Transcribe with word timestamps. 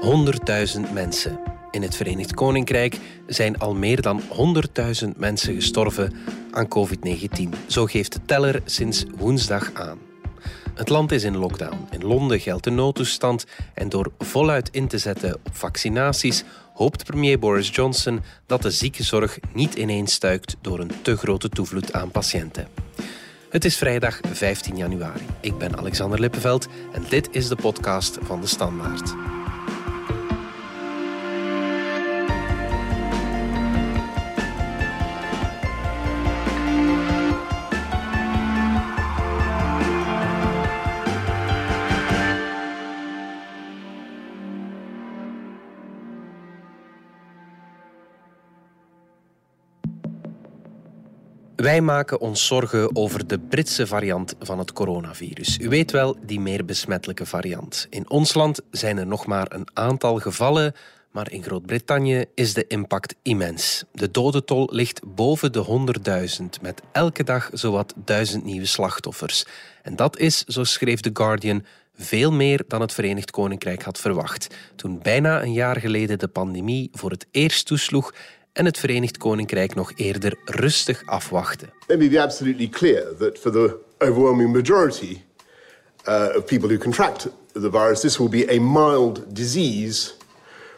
100.000 0.00 0.92
mensen. 0.92 1.40
In 1.70 1.82
het 1.82 1.96
Verenigd 1.96 2.34
Koninkrijk 2.34 2.98
zijn 3.26 3.58
al 3.58 3.74
meer 3.74 4.02
dan 4.02 4.20
100.000 5.02 5.08
mensen 5.16 5.54
gestorven 5.54 6.12
aan 6.50 6.68
COVID-19. 6.68 7.66
Zo 7.66 7.86
geeft 7.86 8.12
de 8.12 8.20
teller 8.24 8.62
sinds 8.64 9.04
woensdag 9.16 9.70
aan. 9.74 9.98
Het 10.74 10.88
land 10.88 11.12
is 11.12 11.24
in 11.24 11.36
lockdown. 11.36 11.86
In 11.90 12.04
Londen 12.04 12.40
geldt 12.40 12.64
de 12.64 12.70
noodtoestand. 12.70 13.44
En 13.74 13.88
door 13.88 14.12
voluit 14.18 14.68
in 14.72 14.88
te 14.88 14.98
zetten 14.98 15.34
op 15.34 15.56
vaccinaties 15.56 16.44
hoopt 16.74 17.04
premier 17.04 17.38
Boris 17.38 17.68
Johnson 17.72 18.20
dat 18.46 18.62
de 18.62 18.70
ziekenzorg 18.70 19.38
niet 19.52 19.74
ineens 19.74 20.12
stuikt 20.12 20.56
door 20.60 20.78
een 20.78 20.92
te 21.02 21.16
grote 21.16 21.48
toevloed 21.48 21.92
aan 21.92 22.10
patiënten. 22.10 22.68
Het 23.50 23.64
is 23.64 23.76
vrijdag 23.76 24.20
15 24.32 24.76
januari. 24.76 25.26
Ik 25.40 25.58
ben 25.58 25.78
Alexander 25.78 26.20
Lippenveld 26.20 26.68
en 26.92 27.04
dit 27.08 27.28
is 27.30 27.48
de 27.48 27.56
podcast 27.56 28.18
van 28.22 28.40
de 28.40 28.46
Standaard. 28.46 29.14
Wij 51.60 51.80
maken 51.80 52.20
ons 52.20 52.46
zorgen 52.46 52.96
over 52.96 53.26
de 53.26 53.38
Britse 53.38 53.86
variant 53.86 54.34
van 54.38 54.58
het 54.58 54.72
coronavirus. 54.72 55.58
U 55.58 55.68
weet 55.68 55.90
wel, 55.90 56.16
die 56.26 56.40
meer 56.40 56.64
besmettelijke 56.64 57.26
variant. 57.26 57.86
In 57.90 58.10
ons 58.10 58.34
land 58.34 58.60
zijn 58.70 58.98
er 58.98 59.06
nog 59.06 59.26
maar 59.26 59.46
een 59.52 59.68
aantal 59.72 60.18
gevallen, 60.18 60.74
maar 61.10 61.30
in 61.30 61.42
Groot-Brittannië 61.42 62.24
is 62.34 62.54
de 62.54 62.66
impact 62.66 63.14
immens. 63.22 63.84
De 63.92 64.10
dodentol 64.10 64.68
ligt 64.72 65.00
boven 65.14 65.52
de 65.52 65.64
100.000, 66.40 66.44
met 66.62 66.82
elke 66.92 67.24
dag 67.24 67.50
zowat 67.52 67.94
duizend 68.04 68.44
nieuwe 68.44 68.66
slachtoffers. 68.66 69.44
En 69.82 69.96
dat 69.96 70.18
is, 70.18 70.44
zo 70.44 70.64
schreef 70.64 71.00
The 71.00 71.10
Guardian, 71.12 71.64
veel 71.94 72.32
meer 72.32 72.64
dan 72.68 72.80
het 72.80 72.92
Verenigd 72.92 73.30
Koninkrijk 73.30 73.82
had 73.82 73.98
verwacht. 73.98 74.54
Toen 74.76 74.98
bijna 75.02 75.42
een 75.42 75.52
jaar 75.52 75.80
geleden 75.80 76.18
de 76.18 76.28
pandemie 76.28 76.88
voor 76.92 77.10
het 77.10 77.26
eerst 77.30 77.66
toesloeg 77.66 78.12
en 78.52 78.64
het 78.64 78.78
Verenigd 78.78 79.18
Koninkrijk 79.18 79.74
nog 79.74 79.92
eerder 79.96 80.34
rustig 80.44 81.02
afwachten. 81.06 81.72
Let 81.86 81.98
me 81.98 82.08
be 82.08 82.20
absolutely 82.20 82.68
clear 82.68 83.16
that 83.18 83.38
for 83.38 83.52
the 83.52 83.76
overwhelming 83.98 84.52
majority 84.52 85.22
uh, 86.08 86.36
of 86.36 86.44
people 86.44 86.68
who 86.68 86.78
contract 86.78 87.28
the 87.52 87.70
virus, 87.70 88.00
this 88.00 88.18
will 88.18 88.28
be 88.28 88.56
a 88.56 88.60
mild 88.60 89.34
disease 89.34 90.14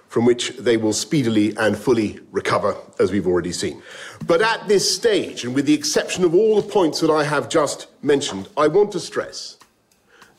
from 0.09 0.27
which 0.27 0.53
they 0.59 0.77
will 0.77 0.93
speedily 0.93 1.57
and 1.57 1.77
fully 1.77 2.21
recover, 2.33 2.77
as 2.99 3.11
we've 3.11 3.27
already 3.27 3.53
seen. 3.53 3.83
But 4.27 4.43
at 4.43 4.69
this 4.69 4.95
stage, 4.95 5.45
and 5.45 5.55
with 5.55 5.65
the 5.65 5.75
exception 5.75 6.25
of 6.25 6.35
all 6.35 6.61
the 6.61 6.69
points 6.69 7.01
that 7.01 7.11
I 7.11 7.25
have 7.25 7.49
just 7.49 7.87
mentioned, 8.03 8.49
I 8.57 8.69
want 8.69 8.93
to 8.93 9.01
stress 9.01 9.57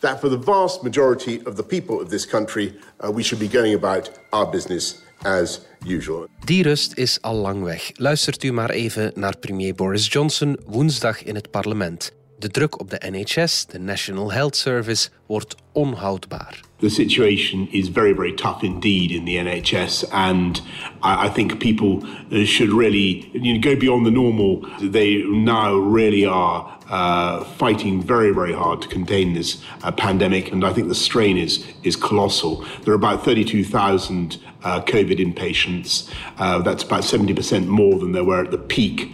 that 0.02 0.22
for 0.22 0.30
the 0.30 0.38
vast 0.38 0.84
majority 0.84 1.42
of 1.46 1.56
the 1.56 1.64
people 1.64 2.00
of 2.00 2.10
this 2.10 2.26
country, 2.26 2.78
uh, 3.04 3.12
we 3.12 3.24
should 3.24 3.40
be 3.40 3.48
going 3.48 3.74
about 3.74 4.12
our 4.32 4.46
business 4.46 5.02
as 5.24 5.62
usual. 5.88 6.28
Die 6.46 6.64
rust 6.64 6.98
is 6.98 7.22
al 7.22 7.36
lang 7.36 7.64
weg. 7.64 7.92
Luistert 7.94 8.44
u 8.44 8.52
maar 8.52 8.70
even 8.70 9.12
naar 9.16 9.38
premier 9.38 9.76
Boris 9.76 10.08
Johnson 10.08 10.60
woensdag 10.66 11.24
in 11.24 11.36
het 11.36 11.52
parlement. 11.52 12.12
De 12.40 12.50
druk 12.50 12.80
op 12.80 12.90
de 12.90 13.02
NHS, 13.12 13.66
de 13.66 13.80
National 13.80 14.32
Health 14.32 14.56
Service, 14.56 15.10
wordt 15.28 15.56
onhoudbaar. 15.72 16.60
The 16.84 16.90
situation 16.90 17.70
is 17.72 17.88
very, 17.88 18.12
very 18.12 18.34
tough 18.34 18.62
indeed 18.62 19.14
in 19.14 19.24
the 19.24 19.38
NHS, 19.38 20.04
and 20.12 20.60
I, 21.02 21.28
I 21.28 21.30
think 21.30 21.62
people 21.62 22.06
uh, 22.06 22.44
should 22.44 22.72
really 22.72 23.32
you 23.32 23.54
know, 23.54 23.62
go 23.62 23.78
beyond 23.78 24.06
the 24.06 24.12
normal. 24.12 24.70
They 24.82 25.24
now 25.24 25.76
really 25.76 26.26
are 26.26 26.78
uh, 26.90 27.46
fighting 27.46 28.04
very, 28.04 28.32
very 28.32 28.52
hard 28.52 28.82
to 28.82 28.90
contain 28.90 29.34
this 29.34 29.64
uh, 29.82 29.94
pandemic, 29.94 30.52
and 30.52 30.66
I 30.66 30.74
think 30.74 30.90
the 30.90 30.96
strain 31.10 31.38
is 31.38 31.66
is 31.84 31.96
colossal. 31.96 32.66
There 32.84 32.92
are 32.92 32.98
about 32.98 33.24
32,000 33.24 34.38
uh, 34.66 34.82
COVID 34.82 35.20
inpatients. 35.20 36.14
Uh, 36.38 36.60
that's 36.64 36.84
about 36.84 37.04
70% 37.04 37.66
more 37.66 37.98
than 37.98 38.12
there 38.12 38.26
were 38.26 38.44
at 38.44 38.52
the 38.52 38.58
peak 38.58 39.10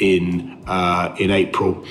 in 0.00 0.60
uh, 0.66 1.14
in 1.20 1.30
April. 1.30 1.84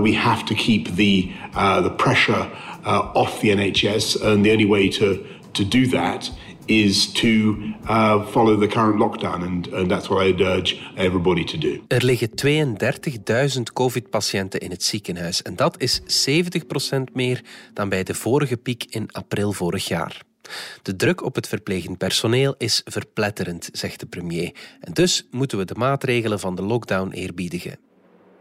We 0.00 0.14
have 0.14 0.44
to 0.46 0.54
keep 0.56 0.88
the 0.96 1.32
the 1.54 1.94
pressure 1.96 2.50
uh, 2.84 3.10
off 3.14 3.38
the 3.40 3.48
NHS, 3.48 4.22
and 4.22 4.44
the 4.44 4.50
only 4.50 4.66
way 4.66 4.88
to 4.88 5.18
to 5.54 5.68
do 5.68 5.86
that 5.86 6.32
is 6.66 7.12
to 7.12 7.56
uh, 7.88 8.26
follow 8.26 8.58
the 8.58 8.66
current 8.66 8.98
lockdown, 8.98 9.42
and, 9.42 9.90
that's 9.90 10.08
what 10.08 10.26
I'd 10.26 10.40
urge 10.40 10.76
everybody 10.96 11.44
to 11.44 11.58
do. 11.58 11.80
Er 11.88 12.04
liggen 12.04 12.30
32.000 13.56 13.62
COVID-patiënten 13.72 14.60
in 14.60 14.70
het 14.70 14.82
ziekenhuis, 14.82 15.42
en 15.42 15.56
dat 15.56 15.80
is 15.80 16.00
70% 16.00 17.12
meer 17.12 17.40
dan 17.74 17.88
bij 17.88 18.02
de 18.02 18.14
vorige 18.14 18.56
piek 18.56 18.84
in 18.88 19.08
april 19.12 19.52
vorig 19.52 19.88
jaar. 19.88 20.22
De 20.82 20.96
druk 20.96 21.24
op 21.24 21.34
het 21.34 21.48
verplegend 21.48 21.98
personeel 21.98 22.54
is 22.58 22.82
verpletterend, 22.84 23.68
zegt 23.72 24.00
de 24.00 24.06
premier. 24.06 24.54
En 24.80 24.92
dus 24.92 25.26
moeten 25.30 25.58
we 25.58 25.64
de 25.64 25.74
maatregelen 25.74 26.40
van 26.40 26.54
de 26.54 26.62
lockdown 26.62 27.10
eerbiedigen. 27.10 27.78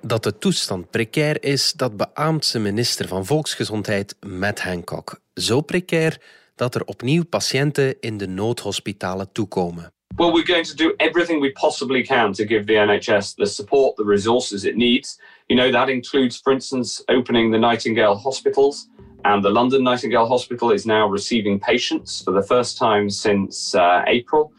Dat 0.06 0.24
de 0.24 0.38
toestand 0.38 0.90
precair 0.90 1.44
is, 1.44 1.72
dat 1.72 1.98
beaamt 1.98 2.46
zijn 2.46 2.64
minister 2.64 3.08
van 3.08 3.26
Volksgezondheid 3.26 4.16
Matt 4.28 4.62
Hancock. 4.62 5.20
Zo 5.34 5.62
precair 5.62 6.22
dat 6.56 6.76
er 6.76 6.84
opnieuw 6.86 7.24
patiënten 7.26 8.00
in 8.00 8.18
de 8.18 8.28
noodhospitalen 8.28 9.32
toekomen. 9.32 9.94
Well, 10.16 10.32
we're 10.32 10.46
going 10.46 10.68
to 10.68 10.76
do 10.76 10.94
everything 10.98 11.42
we 11.42 11.52
possibly 11.52 12.02
can 12.02 12.34
to 12.34 12.46
give 12.46 12.66
the 12.66 12.74
NHS 12.74 13.36
the 13.36 13.46
support, 13.46 13.96
the 13.96 14.04
resources 14.06 14.64
it 14.64 14.76
needs. 14.76 15.20
You 15.46 15.60
know, 15.60 15.72
that 15.72 15.90
includes, 15.90 16.40
for 16.44 16.54
instance, 16.54 17.04
opening 17.06 17.52
the 17.52 17.60
Nightingale 17.60 18.16
hospitals. 18.16 18.88
And 19.22 19.44
the 19.44 19.50
London 19.50 19.84
Nightingale 19.84 20.28
Hospital 20.28 20.74
is 20.74 20.86
now 20.86 21.12
receiving 21.12 21.60
patients 21.60 22.22
for 22.24 22.34
the 22.34 22.48
first 22.48 22.78
time 22.78 23.10
since 23.10 23.78
uh, 23.78 24.02
April. 24.06 24.52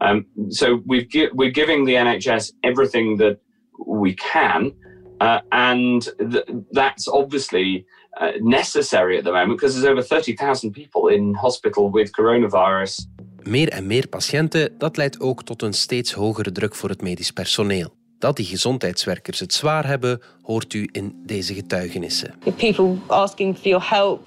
Um, 0.00 0.26
so 0.48 0.82
we've 0.86 1.08
gi- 1.08 1.32
we're 1.32 1.52
giving 1.52 1.86
the 1.86 1.94
NHS 1.94 2.52
everything 2.62 3.18
that 3.18 3.38
we 3.86 4.14
can, 4.14 4.72
uh, 5.20 5.40
and 5.48 6.14
th- 6.30 6.48
that's 6.70 7.08
obviously 7.08 7.86
uh, 8.20 8.26
necessary 8.40 9.18
at 9.18 9.24
the 9.24 9.30
moment 9.30 9.60
because 9.60 9.74
there's 9.74 9.90
over 9.90 10.02
30,000 10.02 10.72
people 10.72 11.14
in 11.14 11.34
hospital 11.34 11.90
with 11.90 12.10
coronavirus. 12.10 13.06
Meer 13.42 13.68
en 13.68 13.86
meer 13.86 14.08
patiënten, 14.08 14.78
dat 14.78 14.96
leidt 14.96 15.20
ook 15.20 15.42
tot 15.42 15.62
een 15.62 15.72
steeds 15.72 16.12
hogere 16.12 16.52
druk 16.52 16.74
voor 16.74 16.88
het 16.88 17.02
medisch 17.02 17.30
personeel. 17.30 17.94
Dat 18.18 18.36
die 18.36 18.46
gezondheidswerkers 18.46 19.40
het 19.40 19.54
zwaar 19.54 19.86
hebben, 19.86 20.20
hoort 20.42 20.72
u 20.72 20.88
in 20.92 21.22
deze 21.26 21.54
getuigenissen. 21.54 22.34
People 22.56 22.96
asking 23.06 23.56
for 23.56 23.68
your 23.68 23.88
help, 23.88 24.26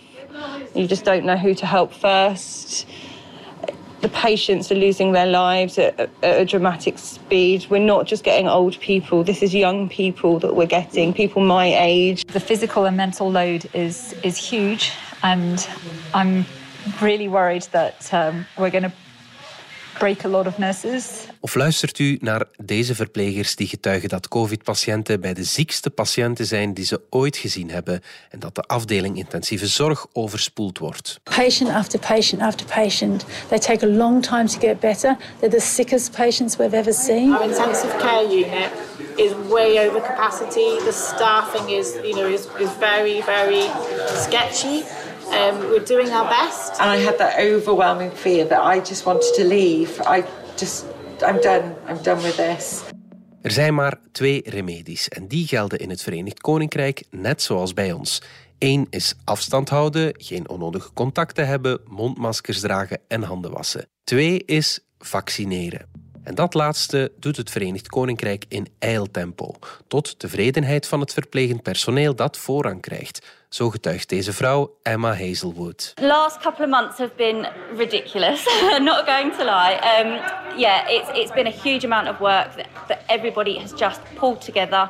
you 0.74 0.86
just 0.86 1.06
don't 1.06 1.22
know 1.22 1.38
who 1.38 1.53
to 1.53 1.66
help 1.66 1.94
first. 1.94 2.86
The 4.03 4.09
patients 4.09 4.69
are 4.69 4.75
losing 4.75 5.14
their 5.14 5.28
lives 5.28 5.78
at, 5.78 5.97
at 5.97 6.41
a 6.41 6.44
dramatic 6.44 6.97
speed. 6.97 7.66
We're 7.69 7.80
not 7.80 8.06
just 8.06 8.25
getting 8.25 8.50
old 8.50 8.78
people, 8.81 9.24
this 9.24 9.41
is 9.41 9.56
young 9.56 9.88
people 9.88 10.40
that 10.40 10.53
we're 10.53 10.68
getting, 10.68 11.14
people 11.14 11.41
my 11.41 11.74
age. 11.74 12.25
The 12.25 12.41
physical 12.41 12.84
and 12.84 12.97
mental 12.97 13.31
load 13.31 13.69
is, 13.74 14.12
is 14.22 14.36
huge, 14.36 14.91
and 15.24 15.66
I'm 16.14 16.46
really 17.02 17.30
worried 17.30 17.64
that 17.72 18.14
um, 18.14 18.46
we're 18.58 18.72
going 18.72 18.84
to 18.84 18.91
break 19.98 20.24
a 20.24 20.30
lot 20.30 20.48
of 20.48 20.58
nurses. 20.58 21.06
Of 21.40 21.56
luistert 21.56 22.00
u 22.00 22.18
naar 22.22 22.46
deze 22.58 22.96
verplegers 22.96 23.56
die 23.56 23.68
getuigen 23.68 24.09
dat 24.09 24.28
COVID-patiënten 24.28 25.22
bij 25.22 25.34
de 25.34 25.44
ziekste 25.44 25.90
patiënten 25.90 26.46
zijn 26.46 26.74
die 26.74 26.86
ze 26.86 27.02
ooit 27.09 27.38
gezien 27.38 27.70
hebben 27.70 28.02
en 28.30 28.40
dat 28.40 28.56
de 28.56 28.62
afdeling 28.62 29.18
intensieve 29.18 29.68
zorg 29.68 30.06
overspoeld 30.14 30.78
wordt. 30.78 31.20
Patient 31.24 31.70
after 31.70 32.00
patient 32.00 32.41
after 32.41 32.66
patient. 32.66 33.26
They 33.47 33.59
take 33.59 33.85
a 33.85 33.90
long 33.90 34.23
time 34.23 34.46
to 34.46 34.59
get 34.59 34.79
better. 34.79 35.17
They're 35.40 35.53
the 35.59 35.66
sickest 35.66 36.12
patients 36.16 36.56
we've 36.56 36.78
ever 36.78 36.94
seen. 36.94 37.34
Our 37.34 37.44
intensive 37.44 37.97
care 37.97 38.28
unit 38.28 38.72
is 39.16 39.32
way 39.50 39.88
over 39.88 40.02
capacity. 40.02 40.79
The 40.85 40.91
staffing 40.91 41.70
is, 41.70 41.94
you 42.03 42.14
know, 42.14 42.28
is, 42.28 42.47
is 42.59 42.70
very, 42.79 43.22
very 43.22 43.70
sketchy. 44.06 44.84
Um, 45.34 45.59
we're 45.70 45.85
doing 45.85 46.12
our 46.12 46.30
best. 46.30 46.80
And 46.80 46.90
I 46.90 47.03
had 47.03 47.18
that 47.18 47.40
overwhelming 47.40 48.12
fear 48.12 48.47
that 48.47 48.76
I 48.76 48.80
just 48.80 49.06
wanted 49.06 49.34
to 49.35 49.44
leave. 49.47 50.00
I 50.06 50.24
just, 50.56 50.85
I'm 51.28 51.41
done. 51.41 51.76
I'm 51.88 52.02
done 52.03 52.22
with 52.22 52.35
this. 52.35 52.84
Er 53.41 53.52
zijn 53.52 53.74
maar 53.74 54.00
twee 54.12 54.41
remedies 54.46 55.09
en 55.09 55.28
die 55.28 55.47
gelden 55.47 55.80
in 55.80 55.90
het 55.90 56.02
Verenigd 56.02 56.41
Koninkrijk 56.41 57.03
net 57.09 57.41
zoals 57.41 57.74
bij 57.74 57.91
ons. 57.91 58.22
Eén 58.59 58.88
is 58.90 59.16
afstand 59.24 59.70
houden, 59.70 60.14
geen 60.18 60.50
onnodige 60.50 60.94
contacten 60.94 61.47
hebben, 61.47 61.79
mondmaskers 61.86 62.59
dragen 62.59 63.00
en 63.08 63.24
handen 63.24 63.52
wassen. 63.52 63.88
Twee 64.03 64.44
is 64.46 64.79
vaccineren. 64.97 66.03
En 66.23 66.35
dat 66.35 66.53
laatste 66.53 67.11
doet 67.20 67.37
het 67.37 67.49
Verenigd 67.49 67.87
Koninkrijk 67.87 68.46
in 68.47 68.67
eiltempo, 68.79 69.53
tot 69.87 70.20
tevredenheid 70.20 70.87
van 70.87 70.99
het 70.99 71.14
verplegend 71.14 71.64
personeel 71.64 72.16
dat 72.16 72.37
voorrang 72.37 72.81
krijgt. 72.81 73.46
Zo 73.49 73.70
getuigt 73.70 74.09
deze 74.09 74.34
vrouw 74.34 74.78
Emma 74.84 75.09
Hazelwood. 75.09 75.91
The 75.96 76.05
last 76.05 76.37
couple 76.37 76.66
of 76.66 76.72
months 76.72 76.97
have 76.97 77.11
been 77.16 77.47
ridiculous. 77.78 78.46
Not 78.79 79.05
going 79.05 79.35
to 79.37 79.43
lie. 79.43 79.79
Um, 79.99 80.20
yeah, 80.58 80.90
it's 80.90 81.09
it's 81.14 81.31
been 81.34 81.47
a 81.47 81.58
huge 81.64 81.85
amount 81.85 82.08
of 82.08 82.20
work 82.20 82.55
that, 82.55 82.67
that 82.87 82.99
everybody 83.05 83.59
has 83.59 83.73
just 83.79 83.99
pulled 84.16 84.46
together. 84.46 84.90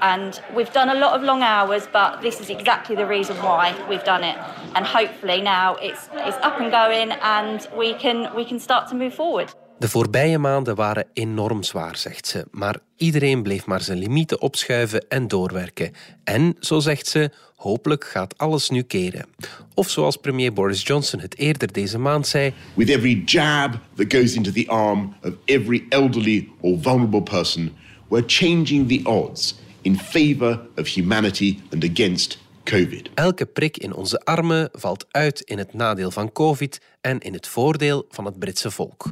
And 0.00 0.42
we've 0.54 0.72
done 0.72 0.88
a 0.88 0.98
lot 0.98 1.12
of 1.12 1.22
long 1.22 1.42
hours, 1.42 1.86
but 1.92 2.20
this 2.20 2.40
is 2.40 2.48
exactly 2.50 2.96
the 2.96 3.06
reason 3.06 3.36
why 3.36 3.72
we've 3.88 4.04
done 4.04 4.24
it. 4.24 4.36
And 4.74 4.84
hopefully 4.84 5.40
now 5.40 5.76
it's, 5.76 6.08
it's 6.12 6.36
up 6.42 6.60
and 6.60 6.72
going 6.72 7.12
and 7.20 7.68
we 7.76 7.94
can, 7.94 8.34
we 8.34 8.44
can 8.44 8.58
start 8.58 8.88
to 8.88 8.96
move 8.96 9.14
forward. 9.14 9.54
De 9.82 9.88
voorbije 9.88 10.38
maanden 10.38 10.74
waren 10.74 11.06
enorm 11.12 11.62
zwaar, 11.62 11.96
zegt 11.96 12.26
ze. 12.26 12.46
Maar 12.50 12.78
iedereen 12.96 13.42
bleef 13.42 13.66
maar 13.66 13.80
zijn 13.80 13.98
limieten 13.98 14.40
opschuiven 14.40 15.08
en 15.08 15.28
doorwerken. 15.28 15.92
En, 16.24 16.56
zo 16.60 16.80
zegt 16.80 17.06
ze, 17.06 17.30
hopelijk 17.56 18.04
gaat 18.04 18.38
alles 18.38 18.70
nu 18.70 18.82
keren. 18.82 19.26
Of 19.74 19.90
zoals 19.90 20.16
premier 20.16 20.52
Boris 20.52 20.82
Johnson 20.82 21.20
het 21.20 21.38
eerder 21.38 21.72
deze 21.72 21.98
maand 21.98 22.26
zei... 22.26 22.52
With 22.74 22.88
every 22.88 23.22
jab 23.24 23.78
that 23.94 24.12
goes 24.12 24.34
into 24.34 24.52
the 24.52 24.68
arm 24.68 25.14
of 25.22 25.32
every 25.44 25.86
elderly 25.88 26.48
or 26.60 26.78
vulnerable 26.80 27.22
person, 27.22 27.72
we're 28.08 28.26
changing 28.26 28.88
the 28.88 29.10
odds 29.10 29.54
in 29.80 29.98
favor 29.98 30.60
of 30.76 30.86
humanity 30.88 31.58
and 31.72 31.84
against 31.90 32.38
COVID. 32.64 33.10
Elke 33.14 33.46
prik 33.46 33.76
in 33.76 33.94
onze 33.94 34.24
armen 34.24 34.68
valt 34.72 35.06
uit 35.10 35.40
in 35.40 35.58
het 35.58 35.74
nadeel 35.74 36.10
van 36.10 36.32
COVID 36.32 36.80
en 37.00 37.18
in 37.18 37.32
het 37.32 37.48
voordeel 37.48 38.06
van 38.08 38.24
het 38.24 38.38
Britse 38.38 38.70
volk. 38.70 39.10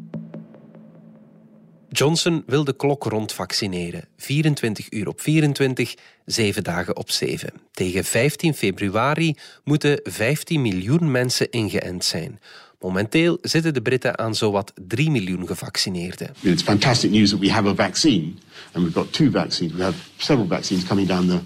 Johnson 1.92 2.42
wil 2.46 2.64
de 2.64 2.76
klok 2.76 3.04
rond 3.04 3.32
vaccineren. 3.32 4.04
24 4.16 4.92
uur 4.92 5.08
op 5.08 5.20
24, 5.20 5.94
7 6.26 6.64
dagen 6.64 6.96
op 6.96 7.10
7. 7.10 7.52
Tegen 7.72 8.04
15 8.04 8.54
februari 8.54 9.34
moeten 9.64 10.00
15 10.02 10.62
miljoen 10.62 11.10
mensen 11.10 11.50
ingeënt 11.50 12.04
zijn. 12.04 12.40
Momenteel 12.81 13.38
zitten 13.42 13.75
de 13.75 13.82
Britten 13.82 14.19
aan 14.19 14.34
zowat 14.34 14.72
3 14.87 15.10
miljoen 15.10 15.46
gevaccineerden. 15.46 16.34
It's 16.40 16.62
fantastic 16.62 17.10
news 17.10 17.31
that 17.31 17.38
we 17.38 17.50
have 17.50 17.69
a 17.69 17.75
vaccine, 17.75 18.32
and 18.72 18.84
we've 18.84 18.98
got 18.98 19.12
two 19.12 19.31
vaccines. 19.31 19.72
We 19.72 19.82
have 19.82 19.98
several 20.16 20.48
vaccines 20.48 20.84
coming 20.84 21.08
down 21.08 21.26
the, 21.26 21.38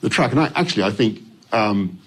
the 0.00 0.08
track. 0.08 0.32
And 0.32 0.48
I, 0.48 0.58
actually, 0.60 0.92
I 0.92 0.96
think 0.96 1.18
um, 1.52 2.00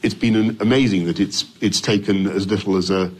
it's 0.00 0.18
been 0.18 0.56
amazing 0.58 1.06
that 1.06 1.18
it's 1.18 1.44
it's 1.58 1.80
taken 1.80 2.26
as 2.26 2.46
little 2.46 2.76
as 2.76 2.90
a 2.90 3.10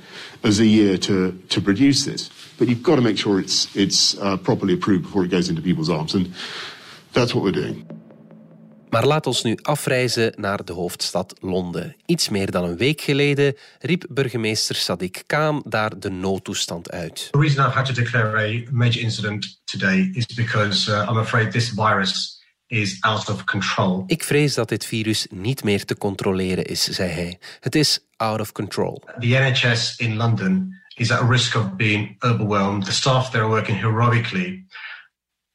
as 0.43 0.59
a 0.59 0.65
year 0.65 0.99
to 0.99 1.33
to 1.49 1.61
produce 1.61 2.11
this. 2.11 2.31
But 2.57 2.69
you've 2.69 2.83
got 2.83 2.97
to 2.97 3.03
make 3.03 3.19
sure 3.19 3.41
it's 3.41 3.69
it's 3.75 4.17
uh, 4.19 4.37
properly 4.37 4.75
approved 4.75 5.03
before 5.03 5.25
it 5.25 5.31
goes 5.31 5.49
into 5.49 5.63
people's 5.63 5.89
arms, 5.89 6.15
and 6.15 6.27
that's 7.13 7.33
what 7.33 7.43
we're 7.43 7.63
doing. 7.63 7.85
Maar 8.91 9.07
laat 9.07 9.27
ons 9.27 9.43
nu 9.43 9.59
afreizen 9.63 10.33
naar 10.37 10.65
de 10.65 10.73
hoofdstad 10.73 11.35
Londen. 11.41 11.97
Iets 12.07 12.29
meer 12.29 12.51
dan 12.51 12.65
een 12.65 12.77
week 12.77 13.01
geleden 13.01 13.57
riep 13.79 14.05
burgemeester 14.09 14.77
Sadiq 14.77 15.27
Khan 15.27 15.63
daar 15.69 15.99
de 15.99 16.11
noodtoestand 16.11 16.91
uit. 16.91 17.29
The 17.31 17.39
reason 17.39 17.67
I've 17.67 17.77
had 17.77 17.87
to 17.87 17.93
declare 17.93 18.39
a 18.39 18.63
major 18.71 19.01
incident 19.01 19.61
today 19.65 20.11
is 20.13 20.27
because 20.27 20.91
uh, 20.91 21.07
I'm 21.11 21.17
afraid 21.17 21.53
this 21.53 21.69
virus 21.69 22.43
is 22.67 22.97
out 23.01 23.29
of 23.29 23.45
control. 23.45 24.05
Ik 24.07 24.25
vrees 24.25 24.55
dat 24.55 24.69
dit 24.69 24.87
virus 24.87 25.27
niet 25.31 25.65
meer 25.65 25.85
te 25.85 25.97
controleren 25.97 26.65
is, 26.65 26.83
zei 26.83 27.11
hij. 27.11 27.39
Het 27.61 27.75
is 27.75 27.99
out 28.17 28.41
of 28.41 28.53
control. 28.53 29.03
The 29.19 29.27
NHS 29.27 29.97
in 29.97 30.17
London 30.17 30.75
is 30.97 31.11
at 31.11 31.23
risk 31.29 31.57
of 31.57 31.77
being 31.77 32.17
overwhelmed. 32.23 32.85
The 32.85 32.93
staff 32.93 33.33
there 33.33 33.43
are 33.43 33.51
working 33.51 33.77
heroically, 33.77 34.65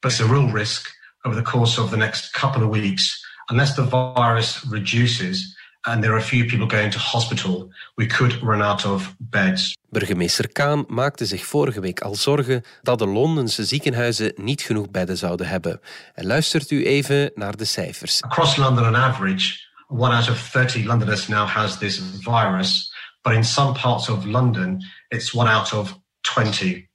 but 0.00 0.12
it's 0.12 0.20
a 0.20 0.26
real 0.26 0.48
risk 0.52 0.88
over 1.24 1.34
the 1.34 1.50
course 1.50 1.80
of 1.80 1.90
the 1.90 1.96
next 1.96 2.32
couple 2.32 2.62
of 2.62 2.68
weeks 2.68 3.22
unless 3.48 3.74
the 3.74 3.84
virus 3.84 4.64
reduces 4.70 5.56
and 5.84 6.02
there 6.02 6.12
are 6.12 6.18
a 6.18 6.22
few 6.22 6.44
people 6.44 6.66
going 6.66 6.92
to 6.92 6.98
hospital, 6.98 7.68
we 7.96 8.06
could 8.06 8.42
run 8.42 8.62
out 8.62 8.84
of 8.84 9.14
beds. 9.18 9.76
Burgemeester 9.88 10.48
Kaan 10.52 10.84
maakte 10.88 11.26
zich 11.26 11.44
vorige 11.44 11.80
week 11.80 12.00
al 12.00 12.14
zorgen 12.14 12.62
dat 12.82 12.98
de 12.98 13.06
Londense 13.06 13.64
ziekenhuizen 13.64 14.32
niet 14.36 14.62
genoeg 14.62 14.90
bedden 14.90 15.16
zouden 15.16 15.48
hebben. 15.48 15.80
En 16.14 16.26
luistert 16.26 16.70
u 16.70 16.86
even 16.86 17.30
naar 17.34 17.56
de 17.56 17.64
cijfers. 17.64 18.22
Across 18.22 18.56
London, 18.56 18.86
on 18.86 18.96
average, 18.96 19.58
one 19.88 20.14
out 20.14 20.30
of 20.30 20.50
30 20.50 20.84
Londoners 20.84 21.28
now 21.28 21.48
has 21.48 21.78
this 21.78 22.02
virus, 22.20 22.91
but 23.22 23.32
in 23.32 23.44
some 23.44 23.72
parts 23.72 24.08
of 24.08 24.24
London, 24.24 24.84
it's 25.08 25.34
one 25.34 25.50
out 25.50 25.72
of 25.72 26.00
20. 26.20 26.90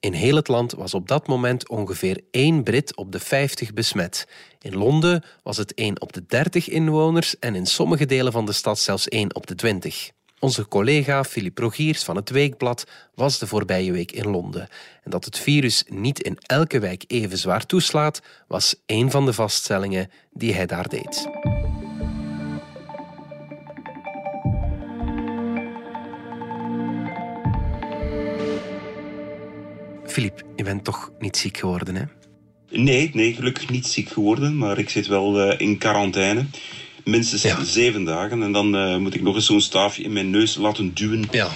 In 0.00 0.12
heel 0.12 0.36
het 0.36 0.48
land 0.48 0.72
was 0.72 0.94
op 0.94 1.08
dat 1.08 1.26
moment 1.26 1.68
ongeveer 1.68 2.20
één 2.30 2.62
Brit 2.62 2.96
op 2.96 3.12
de 3.12 3.20
50 3.20 3.72
besmet. 3.72 4.28
In 4.60 4.76
Londen 4.76 5.24
was 5.42 5.56
het 5.56 5.74
1 5.74 6.00
op 6.00 6.12
de 6.12 6.26
30 6.26 6.68
inwoners 6.68 7.38
en 7.38 7.54
in 7.54 7.66
sommige 7.66 8.06
delen 8.06 8.32
van 8.32 8.46
de 8.46 8.52
stad 8.52 8.78
zelfs 8.78 9.08
1 9.08 9.34
op 9.34 9.46
de 9.46 9.54
20. 9.54 10.10
Onze 10.38 10.68
collega 10.68 11.24
Philippe 11.24 11.62
Rogiers 11.62 12.04
van 12.04 12.16
het 12.16 12.30
Weekblad 12.30 12.84
was 13.14 13.38
de 13.38 13.46
voorbije 13.46 13.92
week 13.92 14.12
in 14.12 14.30
Londen. 14.30 14.68
En 15.02 15.10
dat 15.10 15.24
het 15.24 15.38
virus 15.38 15.84
niet 15.88 16.20
in 16.20 16.38
elke 16.38 16.78
wijk 16.78 17.04
even 17.06 17.38
zwaar 17.38 17.66
toeslaat, 17.66 18.22
was 18.48 18.74
een 18.86 19.10
van 19.10 19.26
de 19.26 19.32
vaststellingen 19.32 20.10
die 20.30 20.54
hij 20.54 20.66
daar 20.66 20.88
deed. 20.88 21.28
Filip, 30.16 30.42
je 30.56 30.62
bent 30.62 30.84
toch 30.84 31.10
niet 31.18 31.36
ziek 31.36 31.56
geworden, 31.56 31.94
hè? 31.94 32.02
Nee, 32.70 33.10
nee, 33.12 33.34
gelukkig 33.34 33.70
niet 33.70 33.86
ziek 33.86 34.08
geworden, 34.08 34.58
maar 34.58 34.78
ik 34.78 34.90
zit 34.90 35.06
wel 35.06 35.50
uh, 35.50 35.60
in 35.60 35.78
quarantaine. 35.78 36.44
Minstens 37.04 37.42
ja. 37.42 37.64
zeven 37.64 38.04
dagen 38.04 38.42
en 38.42 38.52
dan 38.52 38.74
uh, 38.76 38.96
moet 38.96 39.14
ik 39.14 39.22
nog 39.22 39.34
eens 39.34 39.46
zo'n 39.46 39.60
staafje 39.60 40.02
in 40.02 40.12
mijn 40.12 40.30
neus 40.30 40.54
laten 40.54 40.94
duwen. 40.94 41.24
Ja, 41.30 41.48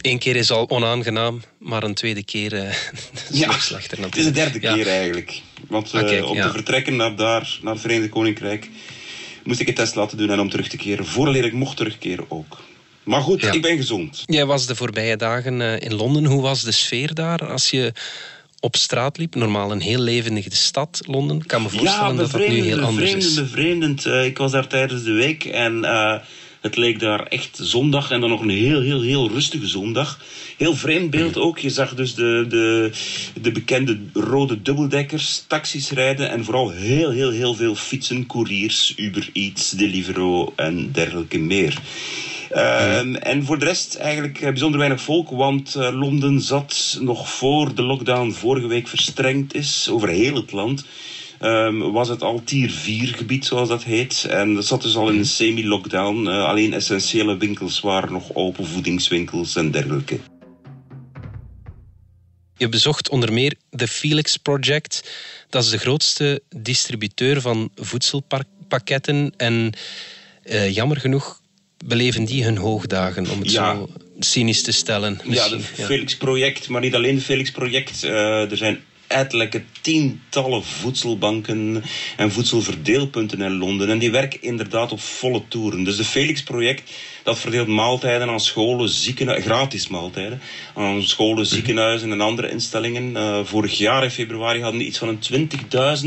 Eén 0.00 0.18
keer 0.18 0.36
is 0.36 0.50
al 0.50 0.70
onaangenaam, 0.70 1.42
maar 1.58 1.82
een 1.82 1.94
tweede 1.94 2.24
keer 2.24 2.52
uh, 2.52 2.68
is 3.30 3.38
ja, 3.38 3.58
slechter 3.58 4.00
natuurlijk. 4.00 4.14
Het 4.14 4.16
is 4.16 4.24
de 4.24 4.32
derde 4.32 4.60
ja. 4.60 4.74
keer 4.74 4.88
eigenlijk. 4.88 5.40
Want 5.68 5.94
uh, 5.94 6.00
okay, 6.00 6.20
om 6.20 6.40
te 6.40 6.50
vertrekken 6.50 6.96
naar 6.96 7.16
daar, 7.16 7.58
naar 7.62 7.72
het 7.72 7.82
Verenigd 7.82 8.10
Koninkrijk, 8.10 8.68
moest 9.44 9.60
ik 9.60 9.68
een 9.68 9.74
test 9.74 9.94
laten 9.94 10.18
doen 10.18 10.30
en 10.30 10.40
om 10.40 10.50
terug 10.50 10.68
te 10.68 10.76
keren. 10.76 11.06
Vooraleer 11.06 11.44
ik 11.44 11.52
mocht 11.52 11.76
terugkeren 11.76 12.24
ook. 12.28 12.58
Maar 13.02 13.20
goed, 13.20 13.40
ja. 13.40 13.52
ik 13.52 13.62
ben 13.62 13.76
gezond. 13.76 14.22
Jij 14.26 14.46
was 14.46 14.66
de 14.66 14.74
voorbije 14.74 15.16
dagen 15.16 15.60
uh, 15.60 15.80
in 15.80 15.94
Londen. 15.94 16.24
Hoe 16.24 16.42
was 16.42 16.62
de 16.62 16.72
sfeer 16.72 17.14
daar 17.14 17.46
als 17.46 17.70
je 17.70 17.92
op 18.60 18.76
straat 18.76 19.18
liep? 19.18 19.34
Normaal 19.34 19.72
een 19.72 19.80
heel 19.80 20.00
levendige 20.00 20.56
stad, 20.56 21.00
Londen. 21.06 21.36
Ik 21.36 21.46
kan 21.46 21.62
me 21.62 21.68
voorstellen 21.68 22.14
ja, 22.14 22.20
dat 22.20 22.30
dat 22.30 22.48
nu 22.48 22.62
heel 22.62 22.80
anders 22.80 23.12
is. 23.12 23.34
Ja, 23.34 23.42
bevreemdend. 23.42 24.06
Uh, 24.06 24.24
ik 24.24 24.38
was 24.38 24.52
daar 24.52 24.66
tijdens 24.66 25.02
de 25.02 25.12
week 25.12 25.44
en 25.44 25.78
uh, 25.78 26.14
het 26.60 26.76
leek 26.76 27.00
daar 27.00 27.26
echt 27.26 27.58
zondag 27.60 28.10
en 28.10 28.20
dan 28.20 28.30
nog 28.30 28.40
een 28.40 28.48
heel, 28.48 28.80
heel, 28.80 29.02
heel 29.02 29.30
rustige 29.30 29.66
zondag. 29.66 30.18
Heel 30.56 30.76
vreemd 30.76 31.10
beeld 31.10 31.38
ook. 31.38 31.58
Je 31.58 31.70
zag 31.70 31.94
dus 31.94 32.14
de, 32.14 32.44
de, 32.48 32.90
de 33.40 33.52
bekende 33.52 33.98
rode 34.12 34.62
dubbeldekkers, 34.62 35.44
taxis 35.46 35.90
rijden 35.90 36.30
en 36.30 36.44
vooral 36.44 36.70
heel, 36.70 37.10
heel, 37.10 37.30
heel 37.30 37.54
veel 37.54 37.74
fietsen, 37.74 38.26
couriers, 38.26 38.92
Uber 38.96 39.30
Eats, 39.32 39.70
Deliveroo 39.70 40.52
en 40.56 40.92
dergelijke 40.92 41.38
meer. 41.38 41.78
Uh, 42.52 43.26
en 43.26 43.44
voor 43.44 43.58
de 43.58 43.64
rest 43.64 43.94
eigenlijk 43.94 44.40
bijzonder 44.40 44.78
weinig 44.78 45.00
volk, 45.00 45.30
want 45.30 45.74
uh, 45.76 45.88
Londen 45.92 46.40
zat 46.40 46.98
nog 47.00 47.30
voor 47.30 47.74
de 47.74 47.82
lockdown 47.82 48.30
vorige 48.30 48.66
week 48.66 48.88
verstrengd 48.88 49.54
is 49.54 49.88
over 49.90 50.08
heel 50.08 50.34
het 50.34 50.52
land. 50.52 50.84
Um, 51.40 51.92
was 51.92 52.08
het 52.08 52.22
al 52.22 52.42
tier 52.44 52.70
4 52.70 53.08
gebied, 53.08 53.44
zoals 53.44 53.68
dat 53.68 53.82
heet. 53.82 54.26
En 54.30 54.54
dat 54.54 54.64
zat 54.64 54.82
dus 54.82 54.96
al 54.96 55.08
in 55.08 55.18
een 55.18 55.26
semi-lockdown. 55.26 56.26
Uh, 56.26 56.44
alleen 56.44 56.72
essentiële 56.72 57.36
winkels 57.36 57.80
waren 57.80 58.12
nog 58.12 58.34
open, 58.34 58.66
voedingswinkels 58.66 59.56
en 59.56 59.70
dergelijke. 59.70 60.18
Je 62.56 62.68
bezocht 62.68 63.08
onder 63.08 63.32
meer 63.32 63.54
de 63.70 63.88
Felix 63.88 64.36
Project. 64.36 65.10
Dat 65.48 65.64
is 65.64 65.70
de 65.70 65.78
grootste 65.78 66.42
distributeur 66.56 67.40
van 67.40 67.70
voedselpakketten. 67.74 69.32
En 69.36 69.72
uh, 70.44 70.74
jammer 70.74 70.96
genoeg 70.96 71.41
beleven 71.82 72.24
die 72.24 72.44
hun 72.44 72.56
hoogdagen, 72.56 73.30
om 73.30 73.38
het 73.38 73.52
ja. 73.52 73.74
zo 73.74 73.88
cynisch 74.18 74.62
te 74.62 74.72
stellen. 74.72 75.20
Misschien. 75.24 75.58
Ja, 75.58 75.64
het 75.64 75.86
Felix-project, 75.86 76.68
maar 76.68 76.80
niet 76.80 76.94
alleen 76.94 77.14
het 77.14 77.24
Felix-project. 77.24 78.04
Uh, 78.04 78.50
er 78.50 78.56
zijn 78.56 78.80
ettelijke 79.12 79.62
tientallen 79.80 80.64
voedselbanken 80.64 81.82
en 82.16 82.32
voedselverdeelpunten 82.32 83.40
in 83.40 83.58
Londen. 83.58 83.90
En 83.90 83.98
die 83.98 84.10
werken 84.10 84.42
inderdaad 84.42 84.92
op 84.92 85.00
volle 85.00 85.42
toeren. 85.48 85.84
Dus 85.84 85.96
de 85.96 86.04
Felix-project 86.04 86.90
dat 87.22 87.38
verdeelt 87.38 87.66
maaltijden 87.66 88.28
aan 88.28 88.40
scholen, 88.40 88.88
ziekenhuizen, 88.88 89.50
gratis 89.50 89.88
maaltijden, 89.88 90.40
aan 90.74 91.02
scholen, 91.02 91.46
ziekenhuizen 91.46 92.12
en 92.12 92.20
andere 92.20 92.50
instellingen. 92.50 93.10
Uh, 93.10 93.38
vorig 93.44 93.78
jaar 93.78 94.04
in 94.04 94.10
februari 94.10 94.60
hadden 94.60 94.78
die 94.78 94.88
iets 94.88 94.98
van 94.98 95.08
een 95.08 95.50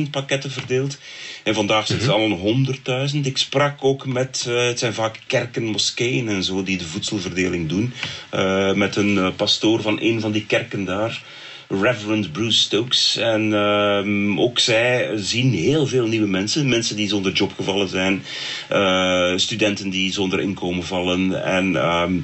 20.000 0.05 0.09
pakketten 0.11 0.51
verdeeld. 0.51 0.97
En 1.43 1.53
vandaag 1.53 1.87
zitten 1.87 2.05
ze 2.05 2.13
al 2.13 2.21
een 2.21 2.67
100.000. 3.13 3.19
Ik 3.23 3.37
sprak 3.37 3.83
ook 3.83 4.05
met, 4.05 4.45
uh, 4.47 4.65
het 4.65 4.79
zijn 4.79 4.93
vaak 4.93 5.19
kerken, 5.27 5.63
moskeeën 5.65 6.29
en 6.29 6.43
zo 6.43 6.63
die 6.63 6.77
de 6.77 6.85
voedselverdeling 6.85 7.69
doen. 7.69 7.93
Uh, 8.33 8.73
met 8.73 8.95
een 8.95 9.35
pastoor 9.35 9.81
van 9.81 9.97
een 10.01 10.21
van 10.21 10.31
die 10.31 10.45
kerken 10.45 10.85
daar. 10.85 11.23
Reverend 11.67 12.31
Bruce 12.31 12.59
Stokes. 12.59 13.17
En 13.17 13.53
ehm, 13.53 14.39
ook 14.39 14.59
zij 14.59 15.11
zien 15.15 15.53
heel 15.53 15.87
veel 15.87 16.07
nieuwe 16.07 16.27
mensen. 16.27 16.69
Mensen 16.69 16.95
die 16.95 17.07
zonder 17.07 17.31
job 17.31 17.53
gevallen 17.55 17.89
zijn. 17.89 18.23
Uh, 18.71 19.37
studenten 19.37 19.89
die 19.89 20.13
zonder 20.13 20.39
inkomen 20.39 20.83
vallen. 20.83 21.43
En 21.43 21.75
ehm, 21.75 22.19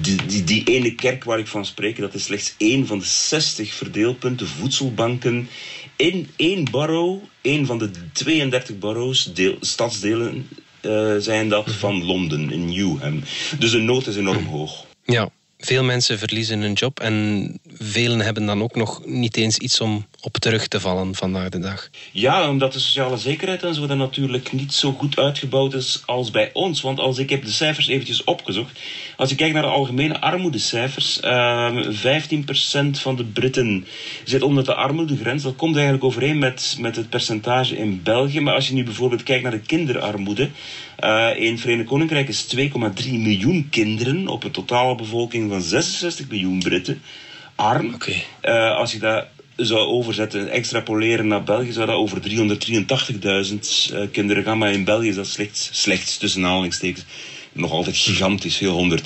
die, 0.00 0.16
die, 0.26 0.44
die, 0.44 0.64
ene 0.64 0.94
kerk 0.94 1.24
waar 1.24 1.38
ik 1.38 1.46
van 1.46 1.64
spreek, 1.64 1.98
dat 1.98 2.14
is 2.14 2.24
slechts 2.24 2.54
één 2.58 2.86
van 2.86 2.98
de 2.98 3.04
60 3.04 3.72
verdeelpunten, 3.72 4.46
voedselbanken. 4.46 5.48
In 5.96 6.28
één 6.36 6.64
borough, 6.70 7.22
één 7.40 7.66
van 7.66 7.78
de 7.78 7.90
32 8.12 8.78
boroughs, 8.78 9.32
deel, 9.34 9.56
stadsdelen, 9.60 10.48
uh, 10.82 11.14
zijn 11.18 11.48
dat 11.48 11.70
van 11.70 12.04
Londen, 12.04 12.50
in 12.50 12.64
Newham. 12.64 13.22
Dus 13.58 13.70
de 13.70 13.78
nood 13.78 14.06
is 14.06 14.16
enorm 14.16 14.46
hoog. 14.46 14.84
Ja, 15.04 15.30
veel 15.64 15.84
mensen 15.84 16.18
verliezen 16.18 16.60
hun 16.60 16.72
job 16.72 17.00
en 17.00 17.60
velen 17.78 18.20
hebben 18.20 18.46
dan 18.46 18.62
ook 18.62 18.74
nog 18.74 19.04
niet 19.04 19.36
eens 19.36 19.58
iets 19.58 19.80
om 19.80 20.06
op 20.24 20.36
terug 20.38 20.68
te 20.68 20.80
vallen 20.80 21.14
vandaag 21.14 21.48
de 21.48 21.58
dag. 21.58 21.88
Ja, 22.12 22.48
omdat 22.48 22.72
de 22.72 22.78
sociale 22.78 23.16
zekerheid 23.16 23.62
en 23.62 23.74
zo 23.74 23.86
dan 23.86 23.98
natuurlijk 23.98 24.52
niet 24.52 24.72
zo 24.72 24.92
goed 24.92 25.18
uitgebouwd 25.18 25.74
is 25.74 26.02
als 26.06 26.30
bij 26.30 26.50
ons. 26.52 26.80
Want 26.80 26.98
als 26.98 27.18
ik 27.18 27.30
heb 27.30 27.44
de 27.44 27.50
cijfers 27.50 27.88
eventjes 27.88 28.24
opgezocht. 28.24 28.80
Als 29.16 29.30
je 29.30 29.36
kijkt 29.36 29.54
naar 29.54 29.62
de 29.62 29.68
algemene 29.68 30.20
armoedecijfers. 30.20 31.20
Uh, 31.24 31.88
15% 32.86 32.90
van 32.90 33.16
de 33.16 33.24
Britten 33.24 33.86
zit 34.24 34.42
onder 34.42 34.64
de 34.64 34.74
armoedegrens. 34.74 35.42
Dat 35.42 35.56
komt 35.56 35.74
eigenlijk 35.74 36.04
overeen 36.04 36.38
met, 36.38 36.76
met 36.80 36.96
het 36.96 37.08
percentage 37.08 37.76
in 37.76 38.02
België. 38.02 38.40
Maar 38.40 38.54
als 38.54 38.68
je 38.68 38.74
nu 38.74 38.84
bijvoorbeeld 38.84 39.22
kijkt 39.22 39.42
naar 39.42 39.52
de 39.52 39.60
kinderarmoede. 39.60 40.50
Uh, 41.00 41.30
in 41.36 41.52
het 41.52 41.60
Verenigd 41.60 41.88
Koninkrijk 41.88 42.28
is 42.28 42.56
2,3 42.56 42.70
miljoen 43.10 43.68
kinderen 43.70 44.28
op 44.28 44.44
een 44.44 44.50
totale 44.50 44.94
bevolking 44.94 45.50
van 45.50 45.62
66 45.62 46.28
miljoen 46.28 46.58
Britten 46.58 47.02
arm. 47.54 47.94
Okay. 47.94 48.24
Uh, 48.42 48.76
als 48.76 48.92
je 48.92 48.98
dat 48.98 49.26
zou 49.56 49.86
overzetten, 49.86 50.48
extrapoleren 50.48 51.26
naar 51.26 51.44
België, 51.44 51.72
zou 51.72 51.86
dat 51.86 51.96
over 51.96 52.20
383.000 52.20 52.32
uh, 53.92 54.00
kinderen 54.12 54.42
gaan. 54.42 54.58
Maar 54.58 54.72
in 54.72 54.84
België 54.84 55.08
is 55.08 55.14
dat 55.14 55.26
slechts, 55.26 55.68
slechts 55.72 56.16
tussen 56.16 56.44
aanhalingstekens 56.44 57.04
nog 57.54 57.70
altijd 57.70 57.96
gigantisch 57.96 58.56
veel, 58.56 58.98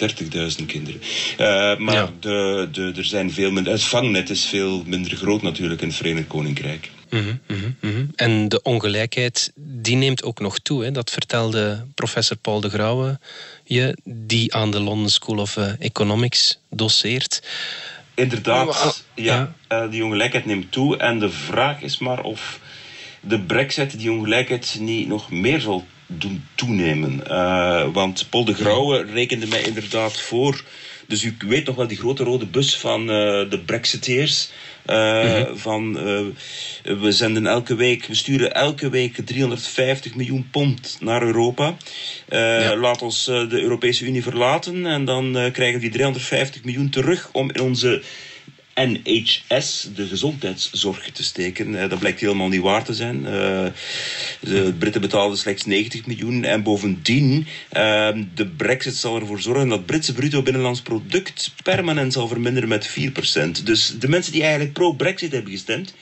130.000 0.58 0.66
kinderen. 0.66 1.00
Uh, 1.40 1.76
maar 1.76 1.94
Ja. 1.94 2.10
de, 2.20 2.68
de, 2.72 2.92
er 2.96 3.04
zijn 3.04 3.32
veel 3.32 3.50
minder, 3.50 3.72
het 3.72 3.82
vangnet 3.82 4.30
is 4.30 4.44
veel 4.44 4.82
minder 4.86 5.16
groot 5.16 5.42
natuurlijk 5.42 5.80
in 5.80 5.88
het 5.88 5.96
Verenigd 5.96 6.26
Koninkrijk. 6.26 6.90
Mhm, 7.10 7.34
mhm, 7.46 7.70
mhm. 7.80 8.06
En 8.16 8.48
de 8.48 8.62
ongelijkheid 8.62 9.52
die 9.54 9.96
neemt 9.96 10.22
ook 10.22 10.40
nog 10.40 10.58
toe. 10.58 10.84
Hè? 10.84 10.90
Dat 10.90 11.10
vertelde 11.10 11.86
professor 11.94 12.36
Paul 12.36 12.60
de 12.60 12.68
Grauwe 12.68 13.18
je, 13.64 13.96
die 14.04 14.54
aan 14.54 14.70
de 14.70 14.80
London 14.80 15.08
School 15.08 15.38
of 15.38 15.56
eh, 15.56 15.72
Economics 15.78 16.58
doseert. 16.70 17.42
Inderdaad, 18.18 19.04
Ja. 19.14 19.34
ja, 19.34 19.52
eh, 19.68 19.90
die 19.90 20.04
ongelijkheid 20.04 20.44
neemt 20.44 20.72
toe. 20.72 20.96
En 20.96 21.18
de 21.18 21.30
vraag 21.30 21.80
is 21.80 21.98
maar 21.98 22.20
of 22.20 22.60
de 23.20 23.40
brexit 23.40 23.98
die 23.98 24.12
ongelijkheid 24.12 24.76
niet 24.80 25.08
nog 25.08 25.30
meer 25.30 25.60
zal 25.60 25.86
doen 26.06 26.44
toenemen. 26.54 27.26
Eh, 27.26 27.84
want 27.92 28.26
Paul 28.30 28.44
de 28.44 28.54
Grauwe 28.54 29.02
rekende 29.12 29.46
mij 29.46 29.62
inderdaad 29.62 30.20
voor... 30.20 30.62
Dus 31.08 31.24
u 31.24 31.34
weet 31.38 31.66
nog 31.66 31.76
wel 31.76 31.86
die 31.86 31.96
grote 31.96 32.24
rode 32.24 32.46
bus 32.46 32.76
van 32.76 33.00
eh, 33.00 33.50
de 33.50 33.62
brexiteers... 33.66 34.50
Eh, 34.84 35.46
Van 35.54 35.98
eh, 35.98 36.24
we 37.00 37.12
zenden 37.12 37.46
elke 37.46 37.74
week, 37.74 38.04
we 38.04 38.14
sturen 38.14 38.54
elke 38.54 38.90
week 38.90 39.16
350 39.24 40.14
miljoen 40.14 40.48
pond 40.50 40.96
naar 41.00 41.22
Europa. 41.22 41.76
Laat 42.76 43.02
ons 43.02 43.24
de 43.24 43.60
Europese 43.60 44.04
Unie 44.04 44.22
verlaten 44.22 44.86
en 44.86 45.04
dan 45.04 45.32
krijgen 45.32 45.74
we 45.74 45.80
die 45.80 45.90
350 45.90 46.64
miljoen 46.64 46.90
terug 46.90 47.28
om 47.32 47.50
in 47.50 47.60
onze 47.60 48.02
NHS, 48.86 49.88
de 49.94 50.06
gezondheidszorg, 50.06 51.10
te 51.10 51.24
steken. 51.24 51.82
Eh, 51.82 51.90
dat 51.90 51.98
blijkt 51.98 52.20
helemaal 52.20 52.48
niet 52.48 52.60
waar 52.60 52.84
te 52.84 52.94
zijn. 52.94 53.26
Eh, 53.26 53.66
de 54.40 54.74
Britten 54.78 55.00
betaalden 55.00 55.38
slechts 55.38 55.64
90 55.64 56.06
miljoen. 56.06 56.44
En 56.44 56.62
bovendien, 56.62 57.46
eh, 57.68 58.08
de 58.34 58.46
brexit 58.46 58.94
zal 58.94 59.20
ervoor 59.20 59.40
zorgen 59.40 59.68
dat 59.68 59.78
het 59.78 59.86
Britse 59.86 60.12
bruto 60.12 60.42
binnenlands 60.42 60.82
product 60.82 61.52
permanent 61.62 62.12
zal 62.12 62.28
verminderen 62.28 62.68
met 62.68 62.86
4%. 62.86 63.66
Dus 63.66 63.94
de 63.98 64.08
mensen 64.08 64.32
die 64.32 64.42
eigenlijk 64.42 64.72
pro-brexit 64.72 65.32
hebben 65.32 65.52
gestemd, 65.52 65.94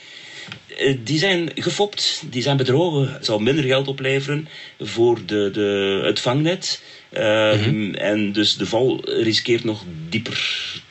eh, 0.77 0.97
die 1.03 1.19
zijn 1.19 1.51
gefopt, 1.55 2.23
die 2.29 2.41
zijn 2.41 2.57
bedrogen. 2.57 3.13
Het 3.13 3.25
zal 3.25 3.39
minder 3.39 3.63
geld 3.63 3.87
opleveren 3.87 4.47
voor 4.79 5.25
de, 5.25 5.49
de, 5.51 6.01
het 6.03 6.19
vangnet. 6.19 6.81
Ehm, 7.09 7.93
En 7.93 8.31
dus 8.31 8.57
de 8.57 8.65
val 8.65 9.01
riskeert 9.03 9.63
nog 9.63 9.83
dieper 10.09 10.41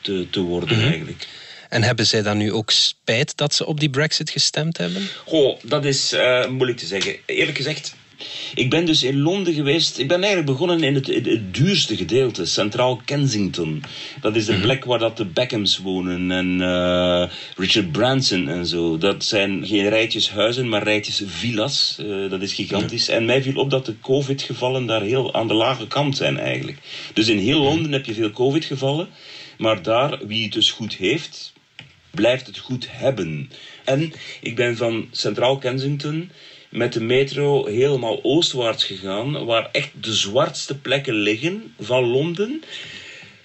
te, 0.00 0.26
te 0.30 0.40
worden 0.40 0.80
eigenlijk. 0.80 1.26
En 1.68 1.82
hebben 1.82 2.06
zij 2.06 2.22
dan 2.22 2.36
nu 2.36 2.52
ook 2.52 2.70
spijt 2.70 3.36
dat 3.36 3.54
ze 3.54 3.66
op 3.66 3.80
die 3.80 3.90
Brexit 3.90 4.30
gestemd 4.30 4.76
hebben? 4.76 5.08
Goh, 5.24 5.58
dat 5.62 5.84
is 5.84 6.12
eh, 6.12 6.48
moeilijk 6.48 6.78
te 6.78 6.86
zeggen. 6.86 7.16
Eerlijk 7.26 7.56
gezegd, 7.56 7.94
ik 8.54 8.70
ben 8.70 8.84
dus 8.84 9.02
in 9.02 9.20
Londen 9.20 9.54
geweest. 9.54 9.98
Ik 9.98 10.08
ben 10.08 10.22
eigenlijk 10.22 10.46
begonnen 10.46 10.82
in 10.82 10.94
het, 10.94 11.54
duurste 11.54 11.96
gedeelte, 11.96 12.44
Centraal 12.44 13.00
Kensington. 13.04 13.82
Dat 14.20 14.36
is 14.36 14.46
de 14.46 14.60
plek 14.60 14.84
waar 14.84 14.98
dat 14.98 15.16
de 15.16 15.24
Beckhams 15.24 15.78
wonen 15.78 16.30
en 16.30 16.60
eh, 16.60 17.30
Richard 17.56 17.92
Branson 17.92 18.48
en 18.48 18.66
zo. 18.66 18.98
Dat 18.98 19.24
zijn 19.24 19.66
geen 19.66 19.88
rijtjes 19.88 20.30
huizen, 20.30 20.68
maar 20.68 20.82
rijtjes 20.82 21.22
villas. 21.26 21.96
Eh, 21.98 22.30
dat 22.30 22.42
is 22.42 22.52
gigantisch. 22.52 23.08
En 23.08 23.24
mij 23.24 23.42
viel 23.42 23.56
op 23.56 23.70
dat 23.70 23.86
de 23.86 24.00
COVID-gevallen 24.00 24.86
daar 24.86 25.02
heel 25.02 25.34
aan 25.34 25.48
de 25.48 25.54
lage 25.54 25.86
kant 25.86 26.16
zijn 26.16 26.38
eigenlijk. 26.38 26.78
Dus 27.12 27.28
in 27.28 27.38
heel 27.38 27.60
Londen 27.60 27.92
heb 27.92 28.04
je 28.04 28.14
veel 28.14 28.30
COVID-gevallen. 28.30 29.08
Maar 29.58 29.82
daar, 29.82 30.26
wie 30.26 30.42
het 30.42 30.52
dus 30.52 30.70
goed 30.70 30.94
heeft, 30.94 31.52
blijft 32.16 32.46
het 32.46 32.58
goed 32.58 32.86
hebben. 32.90 33.50
En 33.84 34.12
ik 34.40 34.56
ben 34.56 34.76
van 34.76 35.08
Centraal 35.10 35.58
Kensington 35.58 36.30
met 36.70 36.92
de 36.92 37.02
metro 37.02 37.66
helemaal 37.66 38.22
oostwaarts 38.22 38.84
gegaan, 38.84 39.44
waar 39.44 39.68
echt 39.72 39.90
de 40.00 40.14
zwartste 40.14 40.78
plekken 40.78 41.14
liggen 41.14 41.74
van 41.80 42.04
Londen. 42.04 42.62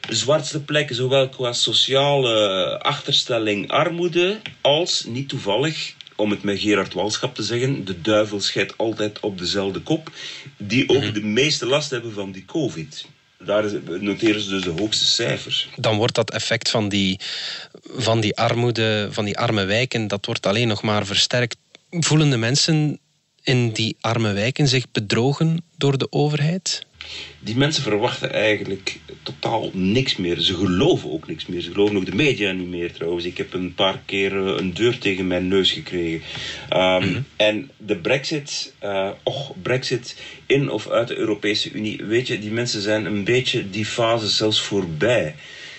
De 0.08 0.16
zwartste 0.16 0.62
plekken, 0.63 0.96
zowel 0.96 1.30
qua 1.30 1.54
sociale 1.54 2.80
achterstelling, 2.80 3.70
armoede, 3.70 4.40
als 4.62 5.06
niet 5.06 5.30
toevallig. 5.30 5.94
Om 6.16 6.32
het 6.32 6.44
met 6.44 6.60
Gerard 6.60 6.94
Walschap 6.94 7.36
te 7.36 7.44
zeggen, 7.44 7.86
de 7.86 8.01
duivel 8.01 8.40
scheidt 8.40 8.78
altijd 8.78 9.20
op 9.20 9.38
dezelfde 9.38 9.80
kop. 9.80 10.12
Die 10.58 10.90
ook 10.90 11.13
de 11.13 11.24
meeste 11.24 11.66
last 11.66 11.90
hebben 11.90 12.13
van 12.13 12.32
die 12.32 12.46
COVID. 12.46 13.06
Daar 13.46 13.72
noteren 14.00 14.42
ze 14.42 14.50
dus 14.50 14.64
de 14.64 14.74
hoogste 14.78 15.06
cijfers. 15.06 15.70
Dan 15.76 15.98
wordt 15.98 16.16
dat 16.16 16.32
effect 16.32 16.70
van 16.70 16.90
die, 16.90 17.20
van 17.96 18.20
die 18.20 18.38
armoede, 18.38 19.08
van 19.12 19.26
die 19.26 19.38
arme 19.38 19.66
wijken, 19.66 20.08
dat 20.08 20.26
wordt 20.26 20.46
alleen 20.46 20.68
nog 20.68 20.82
maar 20.82 21.06
versterkt. 21.06 21.56
Voelen 21.90 22.30
de 22.30 22.38
mensen 22.38 23.00
in 23.44 23.72
die 23.72 23.98
arme 24.02 24.34
wijken 24.34 24.68
zich 24.68 24.92
bedrogen 24.92 25.64
door 25.78 25.98
de 25.98 26.12
overheid? 26.12 26.86
Die 27.39 27.55
mensen 27.55 27.84
verwachten 27.84 28.34
eigenlijk 28.34 29.00
totaal 29.24 29.70
niks 29.74 30.15
meer. 30.15 30.39
Ze 30.39 30.55
geloven 30.55 31.12
ook 31.12 31.27
niks 31.27 31.46
meer. 31.46 31.62
Ze 31.62 31.72
geloven 31.72 31.98
ook 31.98 32.05
de 32.05 32.15
media 32.15 32.51
niet 32.51 32.67
meer 32.67 32.91
trouwens. 32.93 33.25
Ik 33.25 33.38
heb 33.38 33.53
een 33.53 33.74
paar 33.74 34.00
keer 34.05 34.48
eh, 34.48 34.53
een 34.58 34.74
deur 34.74 34.98
tegen 34.98 35.27
mijn 35.27 35.48
neus 35.48 35.72
gekregen. 35.72 36.22
Ehm, 36.70 37.20
En 37.36 37.72
de 37.77 37.98
brexit, 37.98 38.74
eh 38.79 39.10
och, 39.24 39.53
brexit 39.62 40.15
in 40.46 40.70
of 40.70 40.89
uit 40.89 41.08
de 41.08 41.17
Europese 41.17 41.72
Unie. 41.72 42.03
Weet 42.03 42.27
je, 42.27 42.39
die 42.39 42.51
mensen 42.51 42.81
zijn 42.81 43.05
een 43.05 43.24
beetje 43.24 43.70
die 43.70 43.86
fase 43.86 44.27
zelfs 44.27 44.62
voorbij. 44.62 45.36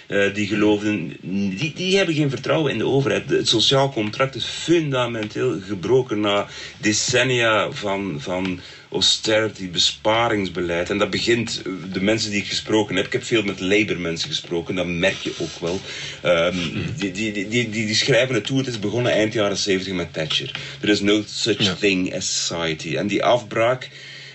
Eh, 0.06 0.34
die 0.34 0.46
geloofden, 0.46 1.16
die, 1.56 1.72
die 1.74 1.96
hebben 1.96 2.14
geen 2.14 2.30
vertrouwen 2.30 2.72
in 2.72 2.78
de 2.78 2.86
overheid. 2.86 3.30
Het 3.30 3.48
sociaal 3.48 3.92
contract 3.92 4.34
is 4.34 4.44
fundamenteel 4.44 5.60
gebroken 5.60 6.20
na 6.20 6.46
decennia 6.80 7.70
van, 7.70 8.16
van 8.18 8.60
austerity, 8.90 9.70
besparingsbeleid. 9.70 10.90
En 10.90 10.98
dat 10.98 11.10
begint, 11.10 11.62
eh, 11.64 11.72
de 11.92 12.02
mensen 12.02 12.30
die 12.30 12.40
ik 12.40 12.48
gesproken 12.48 12.96
heb, 12.96 13.06
ik 13.06 13.12
heb 13.12 13.24
veel 13.24 13.42
met 13.42 13.60
Labour-mensen 13.60 14.28
gesproken, 14.28 14.74
dat 14.74 14.86
merk 14.86 15.18
je 15.18 15.32
ook 15.38 15.60
wel. 15.60 15.80
Ehm, 16.22 16.56
die, 16.96 17.12
die, 17.12 17.32
die, 17.32 17.48
die, 17.48 17.68
die 17.70 17.94
schrijven 17.94 18.34
het 18.34 18.44
toe, 18.44 18.58
het 18.58 18.66
is 18.66 18.78
begonnen 18.78 19.12
eind 19.12 19.32
jaren 19.32 19.56
70 19.56 19.92
met 19.92 20.12
Thatcher. 20.12 20.50
There 20.80 20.92
is 20.92 21.00
no 21.00 21.22
such 21.26 21.78
thing 21.78 22.14
as 22.14 22.46
society. 22.46 22.96
En 22.96 23.06
die 23.06 23.24
afbraak. 23.24 23.90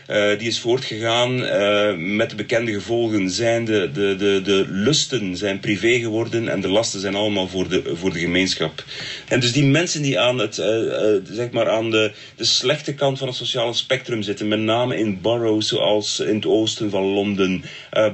Eh, 0.07 0.37
die 0.37 0.47
is 0.47 0.59
voortgegaan 0.59 1.45
eh, 1.45 1.95
met 1.95 2.29
de 2.29 2.35
bekende 2.35 2.73
gevolgen. 2.73 3.29
Zijn 3.29 3.65
de, 3.65 3.91
de, 3.93 4.15
de, 4.15 4.41
de 4.43 4.65
lusten 4.69 5.37
zijn 5.37 5.59
privé 5.59 5.99
geworden 5.99 6.47
en 6.47 6.61
de 6.61 6.67
lasten 6.67 6.99
zijn 6.99 7.15
allemaal 7.15 7.47
voor 7.47 7.69
de, 7.69 7.83
voor 7.93 8.13
de 8.13 8.19
gemeenschap. 8.19 8.83
En 9.27 9.39
dus 9.39 9.51
die 9.51 9.65
mensen 9.65 10.01
die 10.01 10.19
aan, 10.19 10.37
het, 10.37 10.57
eh, 10.57 10.67
zeg 11.31 11.51
maar 11.51 11.69
aan 11.69 11.91
de, 11.91 12.11
de 12.35 12.45
slechte 12.45 12.93
kant 12.93 13.17
van 13.17 13.27
het 13.27 13.37
sociale 13.37 13.73
spectrum 13.73 14.21
zitten, 14.21 14.47
met 14.47 14.59
name 14.59 14.97
in 14.97 15.21
boroughs 15.21 15.67
zoals 15.67 16.19
in 16.19 16.35
het 16.35 16.45
oosten 16.45 16.89
van 16.89 17.03
Londen, 17.03 17.63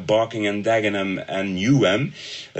Barking 0.06 0.48
en 0.48 0.62
Dagenham 0.62 1.18
en 1.18 1.54
Newham, 1.54 2.14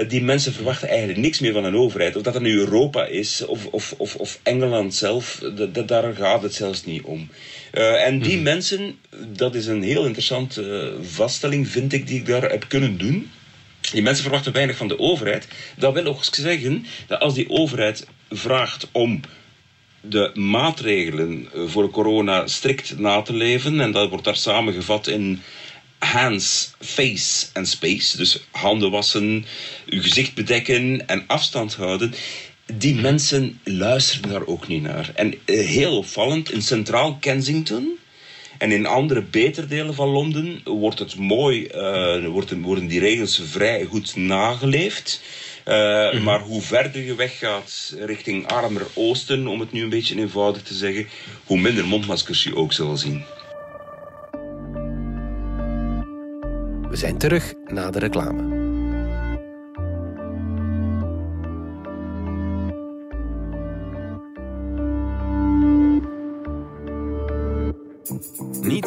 die 0.08 0.22
mensen 0.22 0.52
verwachten 0.52 0.88
eigenlijk 0.88 1.18
niks 1.18 1.40
meer 1.40 1.52
van 1.52 1.64
een 1.64 1.76
overheid. 1.76 2.16
Of 2.16 2.22
dat 2.22 2.34
het 2.34 2.42
nu 2.42 2.58
Europa 2.58 3.06
is 3.06 3.44
of, 3.46 3.66
of, 3.66 3.94
of, 3.96 4.14
of 4.14 4.38
Engeland 4.42 4.94
zelf, 4.94 5.40
daar 5.86 6.14
gaat 6.14 6.42
het 6.42 6.54
zelfs 6.54 6.84
niet 6.84 7.02
om. 7.02 7.28
Eh, 7.74 8.06
en 8.06 8.18
die 8.18 8.38
mensen, 8.38 8.98
dat 9.26 9.54
is 9.54 9.66
een 9.66 9.82
heel 9.82 10.04
interessante 10.04 10.92
eh, 10.98 11.06
vaststelling, 11.06 11.68
vind 11.68 11.92
ik, 11.92 12.06
die 12.06 12.18
ik 12.18 12.26
daar 12.26 12.50
heb 12.50 12.68
kunnen 12.68 12.98
doen. 12.98 13.30
Die 13.92 14.02
mensen 14.02 14.22
verwachten 14.22 14.52
weinig 14.52 14.76
van 14.76 14.88
de 14.88 14.98
overheid. 14.98 15.48
Dat 15.76 15.94
wil 15.94 16.04
ook 16.04 16.24
zeggen 16.24 16.86
dat 17.06 17.20
als 17.20 17.34
die 17.34 17.50
overheid 17.50 18.06
vraagt 18.30 18.88
om 18.92 19.20
de 20.00 20.30
maatregelen 20.34 21.48
voor 21.66 21.90
corona 21.90 22.46
strikt 22.46 22.98
na 22.98 23.22
te 23.22 23.32
leven. 23.32 23.80
En 23.80 23.92
dat 23.92 24.08
wordt 24.08 24.24
daar 24.24 24.36
samengevat 24.36 25.06
in 25.06 25.42
hands, 25.98 26.74
face 26.80 27.46
en 27.52 27.66
space. 27.66 28.16
Dus 28.16 28.40
handen 28.50 28.90
wassen, 28.90 29.44
uw 29.86 30.02
gezicht 30.02 30.34
bedekken 30.34 31.06
en 31.06 31.24
afstand 31.26 31.74
houden. 31.74 32.14
Die 32.66 32.94
mensen 32.94 33.60
luisteren 33.64 34.30
daar 34.30 34.46
ook 34.46 34.68
niet 34.68 34.82
naar. 34.82 35.10
En 35.14 35.34
eh, 35.44 35.66
heel 35.66 35.96
opvallend, 35.96 36.52
in 36.52 36.62
centraal 36.62 37.16
Kensington 37.20 37.98
en 38.58 38.72
in 38.72 38.86
andere 38.86 39.22
beter 39.22 39.68
delen 39.68 39.94
van 39.94 40.08
Londen 40.08 40.60
wordt 40.64 40.98
het 40.98 41.16
mooi, 41.16 41.68
uh, 41.74 42.26
worden 42.62 42.86
die 42.86 43.00
regels 43.00 43.42
vrij 43.44 43.84
goed 43.84 44.16
nageleefd. 44.16 45.22
Uh, 45.68 46.22
Maar 46.22 46.40
hoe 46.40 46.60
verder 46.60 47.02
je 47.02 47.14
weggaat 47.14 47.94
richting 47.98 48.46
armer 48.46 48.86
oosten, 48.94 49.46
om 49.46 49.60
het 49.60 49.72
nu 49.72 49.82
een 49.82 49.88
beetje 49.88 50.18
eenvoudig 50.18 50.62
te 50.62 50.74
zeggen, 50.74 51.08
hoe 51.44 51.58
minder 51.58 51.86
mondmaskers 51.86 52.44
je 52.44 52.56
ook 52.56 52.72
zal 52.72 52.96
zien. 52.96 53.24
We 56.88 56.96
zijn 56.96 57.18
terug 57.18 57.52
na 57.66 57.90
de 57.90 57.98
reclame. 57.98 58.63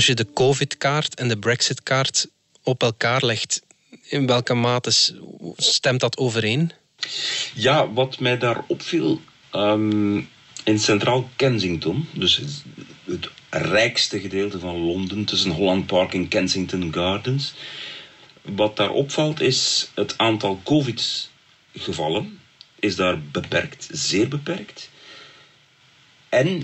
Als 0.00 0.08
je 0.08 0.14
de 0.14 0.32
COVID-kaart 0.32 1.14
en 1.14 1.28
de 1.28 1.38
Brexit-kaart 1.38 2.28
op 2.62 2.82
elkaar 2.82 3.24
legt, 3.24 3.62
in 4.02 4.26
welke 4.26 4.54
mate 4.54 4.90
stemt 5.56 6.00
dat 6.00 6.16
overeen? 6.16 6.72
Ja, 7.54 7.92
wat 7.92 8.18
mij 8.18 8.38
daar 8.38 8.64
opviel, 8.66 9.20
um, 9.52 10.28
in 10.64 10.78
Centraal 10.78 11.28
Kensington, 11.36 12.08
dus 12.12 12.40
het 13.04 13.28
rijkste 13.50 14.20
gedeelte 14.20 14.58
van 14.58 14.76
Londen, 14.76 15.24
tussen 15.24 15.50
Holland 15.50 15.86
Park 15.86 16.14
en 16.14 16.28
Kensington 16.28 16.92
Gardens. 16.92 17.54
Wat 18.42 18.76
daar 18.76 18.90
opvalt 18.90 19.40
is 19.40 19.90
het 19.94 20.18
aantal 20.18 20.60
COVID-gevallen 20.64 22.38
is 22.78 22.96
daar 22.96 23.22
beperkt, 23.22 23.88
zeer 23.92 24.28
beperkt. 24.28 24.89
En 26.30 26.62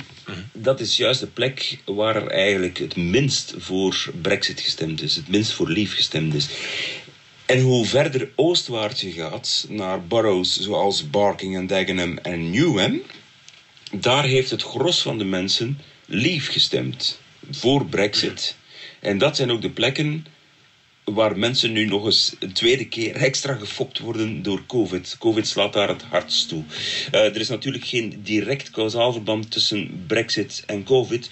dat 0.52 0.80
is 0.80 0.96
juist 0.96 1.20
de 1.20 1.26
plek 1.26 1.78
waar 1.84 2.16
er 2.16 2.26
eigenlijk 2.26 2.78
het 2.78 2.96
minst 2.96 3.54
voor 3.58 4.10
Brexit 4.22 4.60
gestemd 4.60 5.02
is, 5.02 5.16
het 5.16 5.28
minst 5.28 5.52
voor 5.52 5.70
Leave 5.70 5.96
gestemd 5.96 6.34
is. 6.34 6.48
En 7.46 7.60
hoe 7.60 7.86
verder 7.86 8.28
oostwaarts 8.34 9.00
je 9.00 9.12
gaat, 9.12 9.66
naar 9.68 10.06
boroughs 10.06 10.60
zoals 10.60 11.10
Barking 11.10 11.56
en 11.56 11.66
Dagenham 11.66 12.18
en 12.18 12.50
Newham, 12.50 13.02
daar 13.92 14.24
heeft 14.24 14.50
het 14.50 14.62
gros 14.62 15.02
van 15.02 15.18
de 15.18 15.24
mensen 15.24 15.78
Leave 16.04 16.52
gestemd 16.52 17.20
voor 17.50 17.86
Brexit. 17.86 18.56
En 19.00 19.18
dat 19.18 19.36
zijn 19.36 19.50
ook 19.50 19.62
de 19.62 19.70
plekken 19.70 20.26
waar 21.14 21.38
mensen 21.38 21.72
nu 21.72 21.84
nog 21.84 22.04
eens 22.04 22.34
een 22.38 22.52
tweede 22.52 22.88
keer 22.88 23.14
extra 23.14 23.54
gefopt 23.54 23.98
worden 23.98 24.42
door 24.42 24.66
COVID. 24.66 25.16
COVID 25.18 25.46
slaat 25.46 25.72
daar 25.72 25.88
het 25.88 26.02
hardst 26.02 26.48
toe. 26.48 26.62
Uh, 27.12 27.20
er 27.20 27.40
is 27.40 27.48
natuurlijk 27.48 27.84
geen 27.84 28.20
direct 28.22 28.70
kausaal 28.70 29.12
verband 29.12 29.50
tussen 29.50 30.04
Brexit 30.06 30.62
en 30.66 30.84
COVID. 30.84 31.30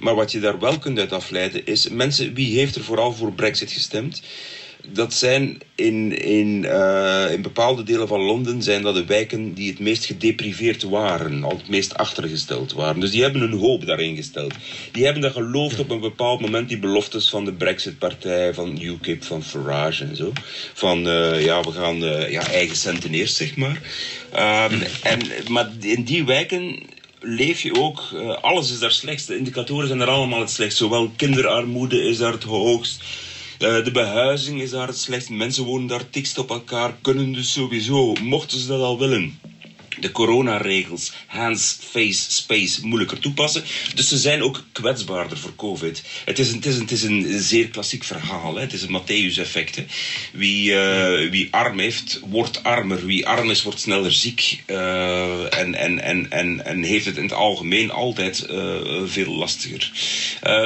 Maar 0.00 0.14
wat 0.14 0.32
je 0.32 0.40
daar 0.40 0.58
wel 0.58 0.78
kunt 0.78 0.98
uit 0.98 1.12
afleiden 1.12 1.66
is: 1.66 1.88
mensen, 1.88 2.34
wie 2.34 2.58
heeft 2.58 2.74
er 2.74 2.84
vooral 2.84 3.12
voor 3.12 3.32
Brexit 3.32 3.70
gestemd? 3.70 4.22
Dat 4.88 5.14
zijn 5.14 5.58
in, 5.74 6.18
in, 6.22 6.62
uh, 6.62 7.32
in 7.32 7.42
bepaalde 7.42 7.82
delen 7.82 8.08
van 8.08 8.20
Londen 8.20 8.62
zijn 8.62 8.82
dat 8.82 8.94
de 8.94 9.04
wijken 9.04 9.54
die 9.54 9.70
het 9.70 9.78
meest 9.78 10.04
gedepriveerd 10.04 10.82
waren, 10.82 11.44
al 11.44 11.56
het 11.56 11.68
meest 11.68 11.94
achtergesteld 11.94 12.72
waren. 12.72 13.00
Dus 13.00 13.10
die 13.10 13.22
hebben 13.22 13.40
hun 13.40 13.58
hoop 13.58 13.86
daarin 13.86 14.16
gesteld. 14.16 14.54
Die 14.92 15.04
hebben 15.04 15.22
dat 15.22 15.32
geloofd 15.32 15.78
op 15.78 15.90
een 15.90 16.00
bepaald 16.00 16.40
moment, 16.40 16.68
die 16.68 16.78
beloftes 16.78 17.28
van 17.28 17.44
de 17.44 17.52
Brexit-partij, 17.52 18.54
van 18.54 18.80
UKIP, 18.80 19.24
van 19.24 19.42
Farage 19.42 20.04
en 20.04 20.16
zo. 20.16 20.32
Van 20.74 21.06
uh, 21.06 21.44
ja, 21.44 21.60
we 21.60 21.72
gaan 21.72 22.02
uh, 22.02 22.30
ja, 22.30 22.46
eigen 22.46 22.76
centen 22.76 23.14
eerst, 23.14 23.36
zeg 23.36 23.56
maar. 23.56 23.80
Um, 24.70 24.82
en, 25.02 25.18
maar 25.48 25.70
in 25.80 26.02
die 26.04 26.24
wijken 26.24 26.82
leef 27.20 27.60
je 27.60 27.74
ook, 27.74 28.02
alles 28.40 28.72
is 28.72 28.78
daar 28.78 28.92
slechtst. 28.92 29.26
De 29.26 29.36
indicatoren 29.36 29.86
zijn 29.86 30.00
er 30.00 30.08
allemaal 30.08 30.40
het 30.40 30.50
slechtst. 30.50 30.78
Zowel 30.78 31.10
kinderarmoede 31.16 32.02
is 32.02 32.18
daar 32.18 32.32
het 32.32 32.42
hoogst. 32.42 33.02
Uh, 33.62 33.84
de 33.84 33.90
behuizing 33.90 34.60
is 34.60 34.70
daar 34.70 34.86
het 34.86 34.98
slechtst. 34.98 35.30
Mensen 35.30 35.64
wonen 35.64 35.86
daar 35.86 36.04
dikst 36.10 36.38
op 36.38 36.50
elkaar, 36.50 36.94
kunnen 37.00 37.32
dus 37.32 37.52
sowieso, 37.52 38.12
mochten 38.12 38.58
ze 38.58 38.66
dat 38.66 38.80
al 38.80 38.98
willen, 38.98 39.38
de 40.00 40.12
coronaregels, 40.12 41.12
hands, 41.26 41.78
face, 41.90 42.32
space, 42.32 42.86
moeilijker 42.86 43.18
toepassen. 43.18 43.64
Dus 43.94 44.08
ze 44.08 44.16
zijn 44.16 44.42
ook 44.42 44.64
kwetsbaarder 44.72 45.38
voor 45.38 45.54
COVID. 45.56 46.02
Het 46.24 46.38
is 46.38 46.48
een, 46.48 46.56
het 46.56 46.66
is 46.66 46.74
een, 46.74 46.80
het 46.80 46.90
is 46.90 47.02
een 47.02 47.40
zeer 47.40 47.68
klassiek 47.68 48.04
verhaal. 48.04 48.54
Hè. 48.54 48.60
Het 48.60 48.72
is 48.72 48.82
een 48.82 49.00
Matthäus-effect. 49.00 49.82
Wie, 50.32 50.70
uh, 50.70 51.30
wie 51.30 51.48
arm 51.50 51.78
heeft, 51.78 52.20
wordt 52.24 52.62
armer. 52.62 53.06
Wie 53.06 53.26
arm 53.26 53.50
is, 53.50 53.62
wordt 53.62 53.80
sneller 53.80 54.12
ziek. 54.12 54.62
Uh, 54.66 55.58
en, 55.58 55.74
en, 55.74 56.00
en, 56.00 56.30
en, 56.30 56.64
en 56.64 56.82
heeft 56.82 57.04
het 57.04 57.16
in 57.16 57.22
het 57.22 57.32
algemeen 57.32 57.90
altijd 57.90 58.46
uh, 58.50 58.76
veel 59.04 59.34
lastiger. 59.34 59.90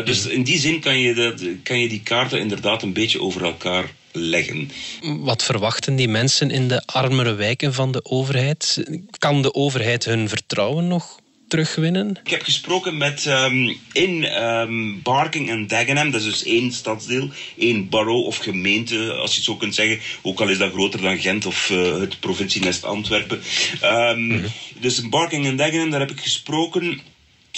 dus 0.05 0.27
in 0.27 0.43
die 0.43 0.59
zin 0.59 0.81
kan 0.81 0.99
je, 0.99 1.15
dat, 1.15 1.43
kan 1.63 1.79
je 1.79 1.89
die 1.89 2.03
kaarten 2.03 2.41
inderdaad 2.41 2.83
een 2.83 2.93
beetje 2.93 3.21
over 3.21 3.45
elkaar 3.45 3.95
leggen. 4.19 4.71
Wat 5.03 5.43
verwachten 5.43 5.97
die 5.97 6.09
mensen 6.09 6.51
in 6.51 6.69
de 6.69 6.87
armere 6.87 7.35
wijken 7.35 7.75
van 7.75 7.93
de 7.93 8.05
overheid? 8.05 8.85
Kan 9.19 9.43
de 9.43 9.55
overheid 9.55 10.05
hun 10.05 10.29
vertrouwen 10.29 10.89
nog 10.89 11.21
terugwinnen? 11.49 12.19
Ik 12.25 12.31
heb 12.31 12.43
gesproken 12.43 12.97
met 12.97 13.27
um, 13.27 13.77
in 13.93 14.43
um, 14.43 15.03
Barking 15.03 15.51
en 15.51 15.67
Dagenham, 15.67 16.11
dat 16.11 16.21
is 16.21 16.27
dus 16.27 16.45
één 16.45 16.73
stadsdeel, 16.73 17.29
één 17.57 17.89
borough 17.89 18.27
of 18.27 18.37
gemeente, 18.37 19.13
als 19.13 19.31
je 19.31 19.37
het 19.37 19.45
zo 19.45 19.57
kunt 19.57 19.75
zeggen. 19.75 19.99
Ook 20.23 20.41
al 20.41 20.49
is 20.49 20.59
dat 20.59 20.73
groter 20.73 21.01
dan 21.01 21.19
Gent 21.19 21.47
of 21.47 21.71
uh, 21.71 21.99
het 22.01 22.21
provincienest 22.21 22.85
Antwerpen. 22.85 23.41
Um, 23.83 24.19
mm 24.19 24.31
-hmm. 24.31 24.45
Dus 24.81 25.01
in 25.01 25.11
Barking 25.11 25.47
en 25.47 25.57
Dagenham, 25.57 25.91
daar 25.91 26.01
heb 26.01 26.11
ik 26.11 26.21
gesproken 26.21 27.01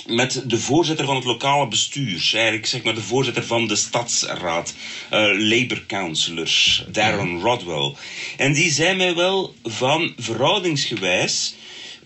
met 0.06 0.42
de 0.46 0.58
voorzitter 0.58 1.06
van 1.06 1.16
het 1.16 1.24
lokale 1.24 1.68
bestuur, 1.68 2.30
eigenlijk 2.32 2.66
zeg 2.66 2.82
maar 2.82 2.94
de 2.94 3.02
voorzitter 3.02 3.44
van 3.44 3.66
de 3.66 3.76
stadsraad, 3.76 4.74
uh, 5.12 5.18
Labour 5.48 5.84
Councillor, 5.87 6.50
Darren 6.90 7.40
Rodwell. 7.40 7.94
En 8.37 8.52
die 8.52 8.72
zei 8.72 8.96
mij 8.96 9.14
wel 9.14 9.54
van 9.64 10.12
verhoudingsgewijs. 10.16 11.54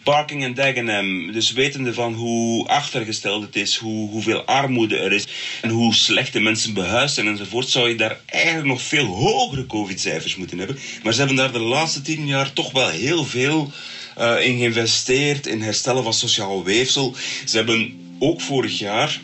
Parking 0.02 0.42
en 0.44 0.54
Dagenham, 0.54 1.32
dus 1.32 1.52
wetende 1.52 1.94
van 1.94 2.14
hoe 2.14 2.68
achtergesteld 2.68 3.42
het 3.42 3.56
is, 3.56 3.76
hoe, 3.76 4.10
hoeveel 4.10 4.44
armoede 4.44 4.96
er 4.96 5.12
is 5.12 5.26
en 5.60 5.70
hoe 5.70 5.94
slechte 5.94 6.40
mensen 6.40 6.74
behuisd 6.74 7.14
zijn 7.14 7.26
enzovoort, 7.26 7.68
zou 7.68 7.88
je 7.88 7.94
daar 7.94 8.20
eigenlijk 8.26 8.66
nog 8.66 8.82
veel 8.82 9.06
hogere 9.06 9.66
COVID-cijfers 9.66 10.36
moeten 10.36 10.58
hebben. 10.58 10.78
Maar 11.02 11.12
ze 11.12 11.18
hebben 11.18 11.36
daar 11.36 11.52
de 11.52 11.58
laatste 11.58 12.02
tien 12.02 12.26
jaar 12.26 12.52
toch 12.52 12.72
wel 12.72 12.88
heel 12.88 13.24
veel 13.24 13.72
uh, 14.18 14.46
in 14.46 14.58
geïnvesteerd, 14.58 15.46
in 15.46 15.62
herstellen 15.62 16.02
van 16.02 16.14
sociaal 16.14 16.64
weefsel. 16.64 17.14
Ze 17.44 17.56
hebben 17.56 18.00
ook 18.18 18.40
vorig 18.40 18.78
jaar 18.78 19.20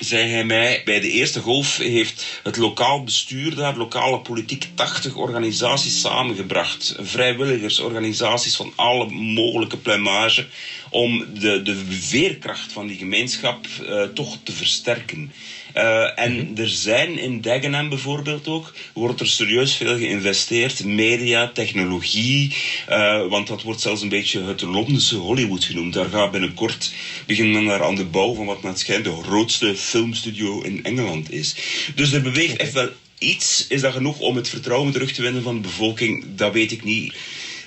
zei 0.00 0.30
hij 0.30 0.44
mij, 0.44 0.82
bij 0.84 1.00
de 1.00 1.10
eerste 1.10 1.40
golf 1.40 1.76
heeft 1.76 2.40
het 2.42 2.56
lokaal 2.56 3.04
bestuur 3.04 3.54
daar, 3.54 3.76
lokale 3.76 4.20
politiek, 4.20 4.68
80 4.74 5.14
organisaties 5.14 6.00
samengebracht. 6.00 6.96
Vrijwilligersorganisaties 6.98 8.56
van 8.56 8.72
alle 8.74 9.10
mogelijke 9.10 9.76
pluimage, 9.76 10.46
om 10.90 11.24
de, 11.34 11.62
de 11.62 11.76
veerkracht 11.88 12.72
van 12.72 12.86
die 12.86 12.96
gemeenschap 12.96 13.66
uh, 13.82 14.02
toch 14.02 14.38
te 14.42 14.52
versterken. 14.52 15.32
Uh, 15.76 16.18
en 16.18 16.50
er 16.56 16.68
zijn 16.68 17.18
in 17.18 17.40
Dagenham 17.40 17.88
bijvoorbeeld 17.88 18.48
ook, 18.48 18.72
wordt 18.92 19.20
er 19.20 19.26
serieus 19.26 19.74
veel 19.74 19.96
geïnvesteerd. 19.96 20.84
Media, 20.84 21.50
technologie, 21.54 22.54
uh, 22.88 23.26
want 23.26 23.46
dat 23.46 23.62
wordt 23.62 23.80
zelfs 23.80 24.02
een 24.02 24.08
beetje 24.08 24.42
het 24.42 24.60
Londense 24.60 25.16
Hollywood 25.16 25.64
genoemd. 25.64 25.92
Daar 25.92 26.08
gaat 26.08 26.30
binnenkort 26.30 26.92
beginnen 27.26 27.52
men 27.52 27.64
daar 27.64 27.84
aan 27.84 27.94
de 27.94 28.04
bouw 28.04 28.34
van 28.34 28.46
wat 28.46 28.62
naar 28.62 28.72
het 28.72 28.80
schijnt 28.80 29.04
de 29.04 29.22
grootste 29.22 29.76
filmstudio 29.76 30.60
in 30.60 30.84
Engeland 30.84 31.32
is. 31.32 31.54
Dus 31.94 32.12
er 32.12 32.22
beweegt 32.22 32.56
echt 32.56 32.72
wel 32.72 32.88
iets. 33.18 33.66
Is 33.68 33.80
dat 33.80 33.92
genoeg 33.92 34.18
om 34.18 34.36
het 34.36 34.48
vertrouwen 34.48 34.92
terug 34.92 35.12
te 35.12 35.22
winnen 35.22 35.42
van 35.42 35.54
de 35.54 35.60
bevolking? 35.60 36.24
Dat 36.36 36.52
weet 36.52 36.72
ik 36.72 36.84
niet. 36.84 37.14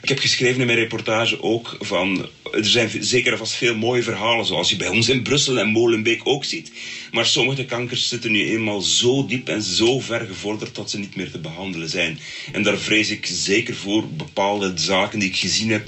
Ik 0.04 0.10
heb 0.10 0.20
geschreven 0.20 0.60
in 0.60 0.66
mijn 0.66 0.78
reportage 0.78 1.44
ook 1.44 1.78
van... 1.80 2.30
Er 2.52 2.66
zijn 2.66 2.90
zeker 3.00 3.38
vast 3.38 3.54
veel 3.54 3.76
mooie 3.76 4.04
verhalen, 4.04 4.46
zoals 4.46 4.70
je 4.70 4.76
bij 4.76 4.88
ons 4.88 5.10
in 5.10 5.22
Brussel 5.22 5.60
en 5.60 5.68
Molenbeek 5.68 6.22
ook 6.24 6.46
ziet. 6.46 6.72
Maar 7.12 7.26
sommige 7.26 7.66
kankers 7.66 8.08
zitten 8.08 8.32
nu 8.32 8.44
eenmaal 8.44 8.82
zo 8.82 9.26
diep 9.26 9.48
en 9.48 9.62
zo 9.62 10.00
ver 10.00 10.26
gevorderd 10.26 10.76
dat 10.76 10.90
ze 10.90 11.00
niet 11.00 11.16
meer 11.16 11.32
te 11.32 11.40
behandelen 11.40 11.90
zijn. 11.90 12.20
En 12.52 12.64
daar 12.64 12.78
vrees 12.78 13.10
ik 13.10 13.26
zeker 13.26 13.76
voor. 13.76 14.08
Bepaalde 14.08 14.72
zaken 14.76 15.20
die 15.20 15.30
ik 15.30 15.36
gezien 15.36 15.72
heb 15.72 15.88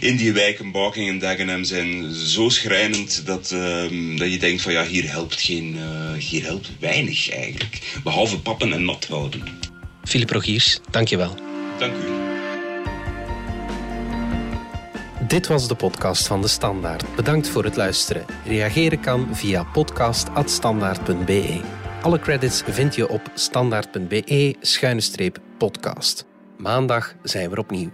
in 0.00 0.16
die 0.16 0.32
wijken, 0.32 0.70
Baking 0.70 1.08
en 1.08 1.18
Dagenham, 1.18 1.64
zijn 1.64 2.14
zo 2.14 2.48
schrijnend 2.48 3.22
dat, 3.26 3.50
ehm, 3.50 4.16
dat 4.16 4.32
je 4.32 4.38
denkt 4.38 4.62
van 4.62 4.72
ja, 4.72 4.86
hier 4.86 5.10
helpt, 5.10 5.40
geen, 5.40 5.76
uh, 5.76 6.12
hier 6.18 6.44
helpt 6.44 6.70
weinig 6.80 7.30
eigenlijk. 7.30 7.78
Behalve 8.04 8.38
pappen 8.38 8.72
en 8.72 8.84
nat 8.84 9.06
houden. 9.06 9.42
Philip 10.04 10.30
Rogiers, 10.30 10.78
dankjewel. 10.90 11.34
Dank 11.78 11.94
u. 11.94 12.27
Dit 15.28 15.46
was 15.46 15.68
de 15.68 15.74
podcast 15.74 16.26
van 16.26 16.42
De 16.42 16.48
Standaard. 16.48 17.16
Bedankt 17.16 17.48
voor 17.48 17.64
het 17.64 17.76
luisteren. 17.76 18.24
Reageren 18.44 19.00
kan 19.00 19.36
via 19.36 19.64
podcast.standaard.be. 19.64 21.60
Alle 22.02 22.18
credits 22.18 22.62
vind 22.66 22.94
je 22.94 23.08
op 23.08 23.30
standaard.be-podcast. 23.34 26.26
Maandag 26.56 27.14
zijn 27.22 27.50
we 27.50 27.58
opnieuw. 27.58 27.90